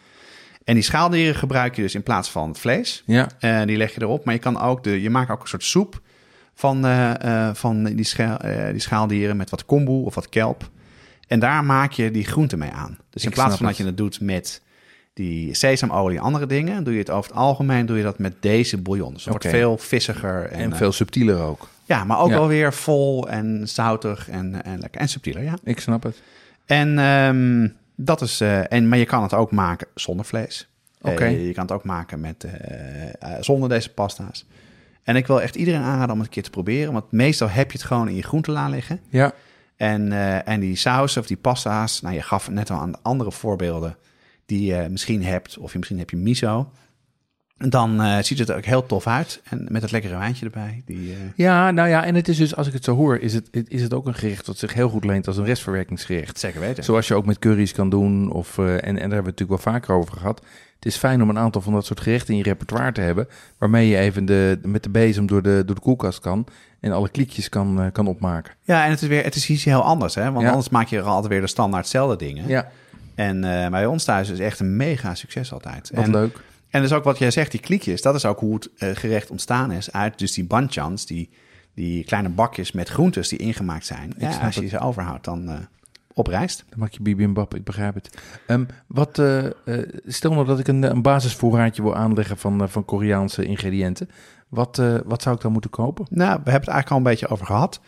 [0.64, 3.04] En die schaaldieren gebruik je dus in plaats van het vlees.
[3.06, 3.30] ja.
[3.40, 4.26] Eh, die leg je erop.
[4.26, 6.02] Maar je kan ook de, je maakt ook een soort soep
[6.54, 10.70] van, eh, eh, van die, schaal, eh, die schaaldieren met wat kombu of wat kelp.
[11.28, 12.98] En daar maak je die groenten mee aan.
[13.10, 14.62] Dus in Ik plaats van dat je het doet met
[15.14, 18.34] die sesamolie en andere dingen, doe je het over het algemeen doe je dat met
[18.40, 19.14] deze bouillon.
[19.14, 21.68] Dus het wordt veel vissiger en, En veel subtieler ook.
[21.86, 25.44] Ja, maar ook wel weer vol en zoutig en, en lekker en subtieler.
[25.44, 25.58] Ja.
[25.64, 26.22] Ik snap het.
[26.66, 30.70] En ehm, dat is, eh, en, maar je kan het ook maken zonder vlees.
[31.02, 31.24] Oké.
[31.24, 34.46] Eh, je kan het ook maken met, eh, zonder deze pasta's.
[35.04, 36.94] En ik wil echt iedereen aanraden om het een keer te proberen.
[36.94, 39.00] Want meestal heb je het gewoon in je groentela liggen.
[39.10, 39.34] Ja,
[39.76, 40.12] En,
[40.46, 43.98] en die sausen of die pasta's, nou je gaf net al aan de andere voorbeelden
[44.46, 45.58] die je misschien hebt.
[45.58, 46.72] Of je, misschien heb je miso.
[47.58, 49.42] Dan eh, ziet het er ook heel tof uit.
[49.50, 50.82] En met dat lekkere wijntje erbij.
[50.86, 53.34] Die, eh, ja, nou ja, en het is dus, als ik het zo hoor, is
[53.34, 56.40] het, is het ook een gerecht dat zich heel goed leent als een restverwerkingsgerecht.
[56.40, 56.84] zeker weten.
[56.84, 59.26] Zoals je ook met curry's kan doen, of, eh, en, en daar hebben we het
[59.26, 60.42] natuurlijk wel vaker over gehad.
[60.76, 63.28] Het is fijn om een aantal van dat soort gerechten in je repertoire te hebben,
[63.58, 66.48] waarmee je even de, met de bezem door de, door de koelkast kan
[66.80, 68.54] en alle kliekjes kan, kan opmaken.
[68.62, 70.16] Ja, en het is, weer, het is iets heel anders.
[70.16, 70.32] Hè?
[70.32, 70.50] Want Ja.
[70.50, 72.48] anders maak je er altijd weer de standaardzelfde dingen.
[72.48, 72.72] Ja,
[73.16, 73.42] En
[73.72, 75.92] bij ons thuis is het echt een mega succes altijd.
[75.94, 76.40] wat en, leuk.
[76.76, 79.30] En dus ook wat jij zegt, die kliekjes, dat is ook hoe het eh, gerecht
[79.30, 79.92] ontstaan is.
[79.92, 81.30] Uit dus die banchans, die,
[81.74, 84.14] die kleine bakjes met groentes die ingemaakt zijn.
[84.18, 84.70] Ja, snap als je het.
[84.70, 85.68] ze overhoudt, dan
[86.14, 86.66] op rijst.
[86.70, 88.18] Dan maak je bibimbap, ik begrijp het.
[88.48, 89.44] Ehm, wat, eh,
[90.06, 94.10] stel nou dat ik een, een basisvoorraadje wil aanleggen van, van Koreaanse ingrediënten.
[94.48, 96.06] Wat, wat zou ik dan moeten kopen?
[96.10, 97.80] Nou, we hebben het eigenlijk al een beetje over gehad.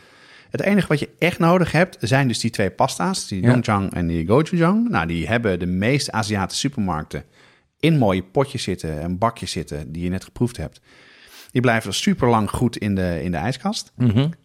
[0.49, 3.27] Het enige wat je echt nodig hebt, zijn dus die twee pasta's.
[3.27, 3.51] Die Ja.
[3.51, 4.89] doenjang en die gochujang.
[4.89, 7.23] Nou, die hebben de meeste Aziatische supermarkten
[7.79, 10.81] in mooie potjes zitten en bakjes zitten die je net geproefd hebt.
[11.51, 13.91] Die blijven super lang goed in de, in de ijskast.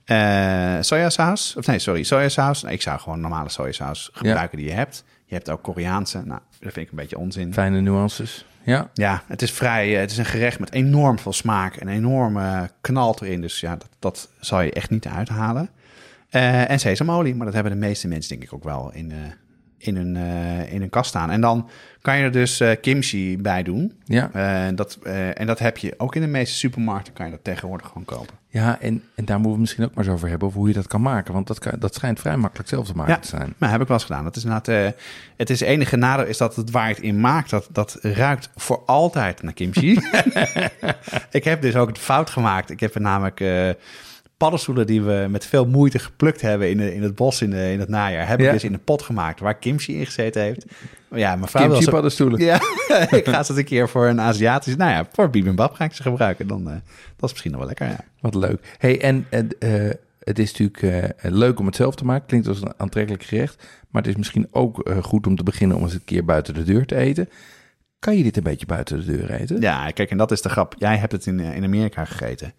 [0.05, 2.63] Eh sojasaus, of nee, sorry, sojasaus.
[2.63, 5.05] Nou, ik zou gewoon normale sojasaus gebruiken die je hebt.
[5.25, 6.17] Je hebt ook Koreaanse.
[6.25, 7.53] Nou, dat vind ik een beetje onzin.
[7.53, 8.47] Fijne nuances.
[8.65, 9.95] Ja, Ja, het is vrij.
[9.95, 13.41] eh, Het is een gerecht met enorm veel smaak en enorme knal erin.
[13.41, 15.71] Dus ja, dat, dat zal je echt niet uithalen.
[16.31, 19.13] Eh, en sesamolie, maar dat hebben de meeste mensen denk ik ook wel in,
[19.83, 21.31] in, hun, eh, in hun kast staan.
[21.31, 21.69] En dan
[22.03, 23.93] kan je er dus eh, kimchi bij doen.
[24.05, 24.31] ja.
[24.33, 24.99] Eh, dat,
[25.35, 27.13] en dat heb je ook in de meeste supermarkten.
[27.13, 28.35] Kan je dat tegenwoordig gewoon kopen.
[28.49, 30.69] ja en, en daar moeten we het misschien ook maar eens over hebben, over hoe
[30.69, 31.33] je dat kan maken.
[31.35, 33.19] Want dat, kan, dat schijnt vrij makkelijk zelf te maken Ja.
[33.19, 33.55] te zijn.
[33.59, 34.25] Maar heb ik wel eens gedaan.
[34.25, 35.01] Dat is inderdaad, eh,
[35.37, 38.83] het is enige nadeel is dat het waar het in maakt, dat, dat ruikt voor
[38.87, 39.99] altijd naar kimchi.
[41.31, 42.71] ik heb dus ook het fout gemaakt.
[42.71, 43.41] Ik heb er namelijk
[44.43, 47.73] paddenstoelen die we met veel moeite geplukt hebben in, de, in het bos in, de,
[47.73, 48.47] in het najaar, heb Ja.
[48.47, 50.65] ik dus in een pot gemaakt waar kimchi in gezeten heeft.
[51.11, 52.41] Ja, mijn vrouw Kimchi paddenstoelen.
[52.41, 52.55] Ja,
[53.11, 55.93] ik ga ze het een keer voor een Aziatisch, nou ja, voor bibimbap ga ik
[55.93, 56.47] ze gebruiken.
[56.47, 56.75] Dan, eh,
[57.17, 58.05] dat is misschien nog wel lekker, ja.
[58.21, 58.77] Wat leuk.
[58.79, 62.27] Hey, en eh, het is natuurlijk eh, leuk om het zelf te maken.
[62.27, 63.67] Klinkt als een aantrekkelijk gerecht.
[63.91, 66.63] Maar het is misschien ook goed om te beginnen om eens een keer buiten de
[66.63, 67.29] deur te eten.
[67.99, 69.61] Kan je dit een beetje buiten de deur eten?
[69.61, 70.75] Ja, kijk, en dat is de grap.
[70.79, 72.53] Jij hebt het in, in Amerika gegeten.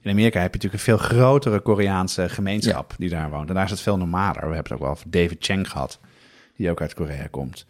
[0.00, 3.48] In Amerika heb je natuurlijk een veel grotere Koreaanse gemeenschap die daar woont.
[3.48, 4.48] En daar is het veel normaler.
[4.48, 6.00] We hebben het ook wel over David Cheng gehad,
[6.56, 7.66] die ook uit Korea komt.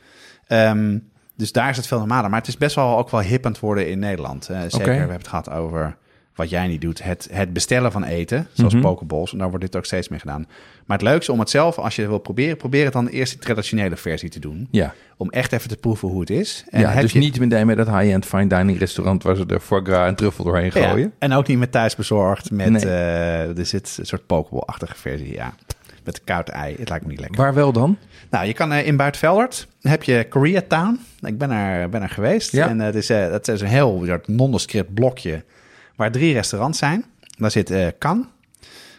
[0.46, 0.98] Ehm,
[1.36, 2.30] dus daar is het veel normaler.
[2.30, 4.44] Maar het is best wel ook wel hip aan het worden in Nederland.
[4.44, 5.96] Zeker, we hebben het gehad over
[6.38, 7.02] wat jij niet doet.
[7.02, 8.82] Het, het bestellen van eten, zoals Mhm.
[8.82, 9.32] pokeballs.
[9.32, 10.46] En daar wordt dit ook steeds mee gedaan.
[10.86, 13.38] Maar het leukste om het zelf, als je wil proberen, probeer het dan eerst de
[13.38, 14.68] traditionele versie te doen.
[14.70, 16.64] Ja, Om echt even te proeven hoe het is.
[16.70, 19.60] En ja dus je- niet meteen met dat high-end fine dining restaurant waar ze de
[19.60, 21.12] foie gras en truffel doorheen Ja, gooien.
[21.18, 22.50] en ook niet met thuisbezorgd.
[22.50, 22.82] Met, Nee.
[22.82, 25.54] eh, er zit een soort pokeball-achtige versie, ja.
[26.04, 26.74] Met koud ei.
[26.78, 27.36] Het lijkt me niet lekker.
[27.42, 27.96] Waar wel dan?
[28.30, 31.00] Nou, je kan eh, in Buitenveldert heb je Koreatown.
[31.20, 32.52] Ik ben er, ben er geweest.
[32.52, 32.68] Ja.
[32.68, 35.44] En het is, dat is een heel soort nondescript blokje
[35.98, 37.04] waar drie restaurants zijn.
[37.38, 38.28] Daar zit eh Kan.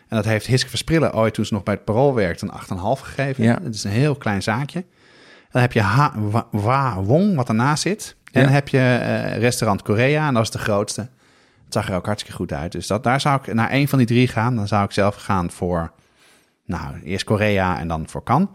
[0.07, 2.51] En dat heeft Hiske Versprillen ooit toen ze nog bij het Parool werkte een
[2.97, 3.43] 8,5 gegeven.
[3.43, 3.59] Ja.
[3.63, 4.85] Het is een heel klein zaakje.
[5.51, 8.15] Dan heb je Ha Wa, Wa Wong, wat ernaast zit.
[8.31, 8.45] En Ja.
[8.45, 11.01] dan heb je eh, restaurant Korea, en dat is de grootste.
[11.63, 12.71] Het zag er ook hartstikke goed uit.
[12.71, 14.55] Dus dat, daar zou ik naar een van die drie gaan.
[14.55, 15.91] Dan zou ik zelf gaan voor,
[16.65, 18.47] nou, eerst Korea en dan voor Cannes.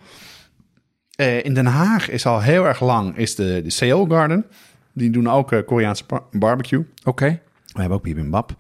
[1.17, 4.47] Eh, in Den Haag is al heel erg lang is de, de Seoul Garden.
[4.93, 6.85] Die doen ook uh, Koreaanse bar- barbecue.
[7.05, 7.41] Oké.
[7.75, 8.57] We hebben ook bibimbap.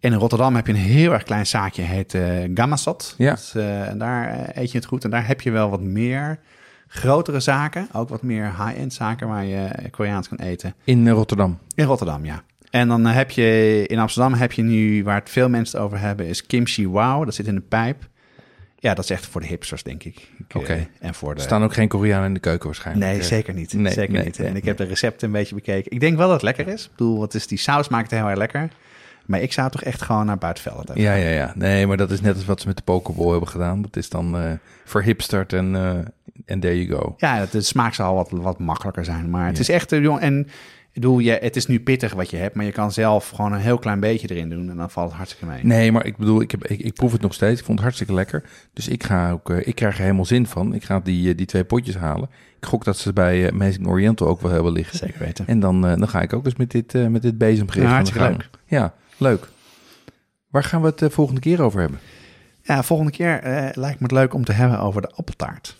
[0.00, 2.22] En in Rotterdam heb je een heel erg klein zaakje, heet eh
[2.54, 3.14] Gamasot.
[3.18, 3.34] Ja.
[3.34, 5.04] Dus, eh, en daar eh, eet je het goed.
[5.04, 6.38] En daar heb je wel wat meer
[6.88, 7.88] grotere zaken.
[7.92, 10.74] Ook wat meer high-end zaken waar je Koreaans kan eten.
[10.84, 11.58] In Rotterdam.
[11.74, 12.42] In Rotterdam, ja.
[12.70, 16.00] En dan heb je in Amsterdam heb je nu, waar het veel mensen het over
[16.00, 17.24] hebben, is kimchi wow.
[17.24, 18.08] Dat zit in de pijp.
[18.86, 20.28] Ja, dat is echt voor de hipsters, denk ik.
[20.48, 20.86] eh, Oké.
[21.00, 21.40] En voor de...
[21.40, 23.12] Er staan ook geen Koreanen in de keuken waarschijnlijk.
[23.12, 23.72] Nee, zeker niet.
[23.72, 24.38] nee, zeker nee, niet.
[24.38, 25.92] nee, en ik heb de recepten een beetje bekeken.
[25.92, 26.84] Ik denk wel dat het lekker is.
[26.84, 28.68] Ik bedoel, wat is die saus maakt het heel erg lekker.
[29.26, 31.00] Maar ik zou toch echt gewoon naar buitenvelden.
[31.00, 31.52] Ja, ja, ja.
[31.56, 33.82] Nee, maar dat is net als wat ze met de Pokeball hebben gedaan.
[33.82, 34.50] Dat is dan eh
[34.84, 35.90] verhipsterd en eh,
[36.44, 37.14] en there you go.
[37.16, 39.30] Ja, het- de smaak zal wat, wat makkelijker zijn.
[39.30, 39.62] Maar het Ja.
[39.62, 40.48] is echt, jong, en
[40.96, 43.52] ik bedoel, je, het is nu pittig wat je hebt, maar je kan zelf gewoon
[43.52, 45.64] een heel klein beetje erin doen en dan valt het hartstikke mee.
[45.64, 47.58] Nee, maar ik bedoel, ik, heb, ik, ik proef het nog steeds.
[47.58, 48.42] Ik vond het hartstikke lekker.
[48.72, 50.74] Dus ik, ga ook, eh, ik krijg er helemaal zin van.
[50.74, 52.28] Ik ga die, eh, die twee potjes halen.
[52.58, 54.98] Ik gok dat ze bij eh, Amazing Oriental ook wel hebben liggen.
[54.98, 55.46] Zeker weten.
[55.46, 58.44] En dan, dan ga ik ook eens met dit, met dit bezemgericht Ja, hartstikke gang.
[58.66, 59.48] Ja, leuk.
[60.50, 61.98] Waar gaan we het de volgende keer over hebben?
[62.62, 65.76] Ja, volgende keer eh, lijkt me het leuk om te hebben over de appeltaart.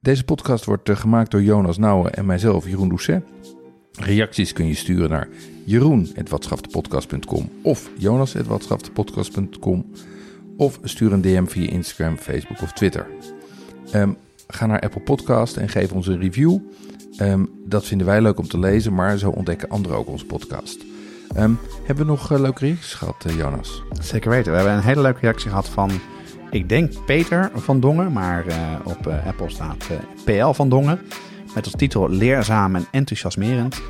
[0.00, 3.24] Deze podcast wordt gemaakt door Jonas Nouwen en mijzelf, Jeroen Doucet.
[4.00, 5.28] Reacties kun je sturen naar
[5.64, 9.92] jeroen.watschaftepodcast.com of jonas.watschaftepodcast.com
[10.56, 13.06] of stuur een DM via Instagram, Facebook of Twitter.
[13.90, 14.12] Ehm,
[14.46, 16.58] ga naar Apple Podcast en geef ons een review.
[17.16, 20.84] Ehm, dat vinden wij leuk om te lezen, maar zo ontdekken anderen ook onze podcast.
[21.34, 21.52] Ehm,
[21.84, 23.82] hebben we nog eh, leuke reacties gehad, eh, Jonas?
[24.00, 24.50] Zeker weten.
[24.50, 25.90] We hebben een hele leuke reactie gehad van,
[26.50, 29.86] ik denk Peter van Dongen, maar eh, op Apple staat
[30.24, 30.98] PL van Dongen.
[31.54, 33.82] Met als titel Leerzaam en enthousiasmerend.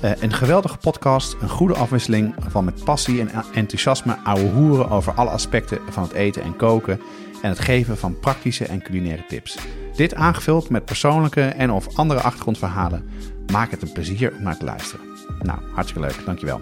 [0.00, 5.12] Eh, een geweldige podcast, een goede afwisseling van met passie en enthousiasme ouwe hoeren over
[5.12, 7.00] alle aspecten van het eten en koken
[7.42, 9.58] en het geven van praktische en culinaire tips.
[9.96, 13.08] Dit aangevuld met persoonlijke en of andere achtergrondverhalen
[13.52, 15.06] maakt het een plezier om naar te luisteren.
[15.42, 16.60] Nou, hartstikke leuk, dankjewel.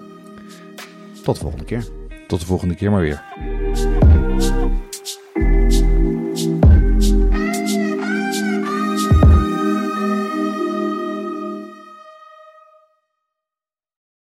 [1.23, 1.87] Tot de volgende keer.
[2.27, 3.23] Tot de volgende keer maar weer.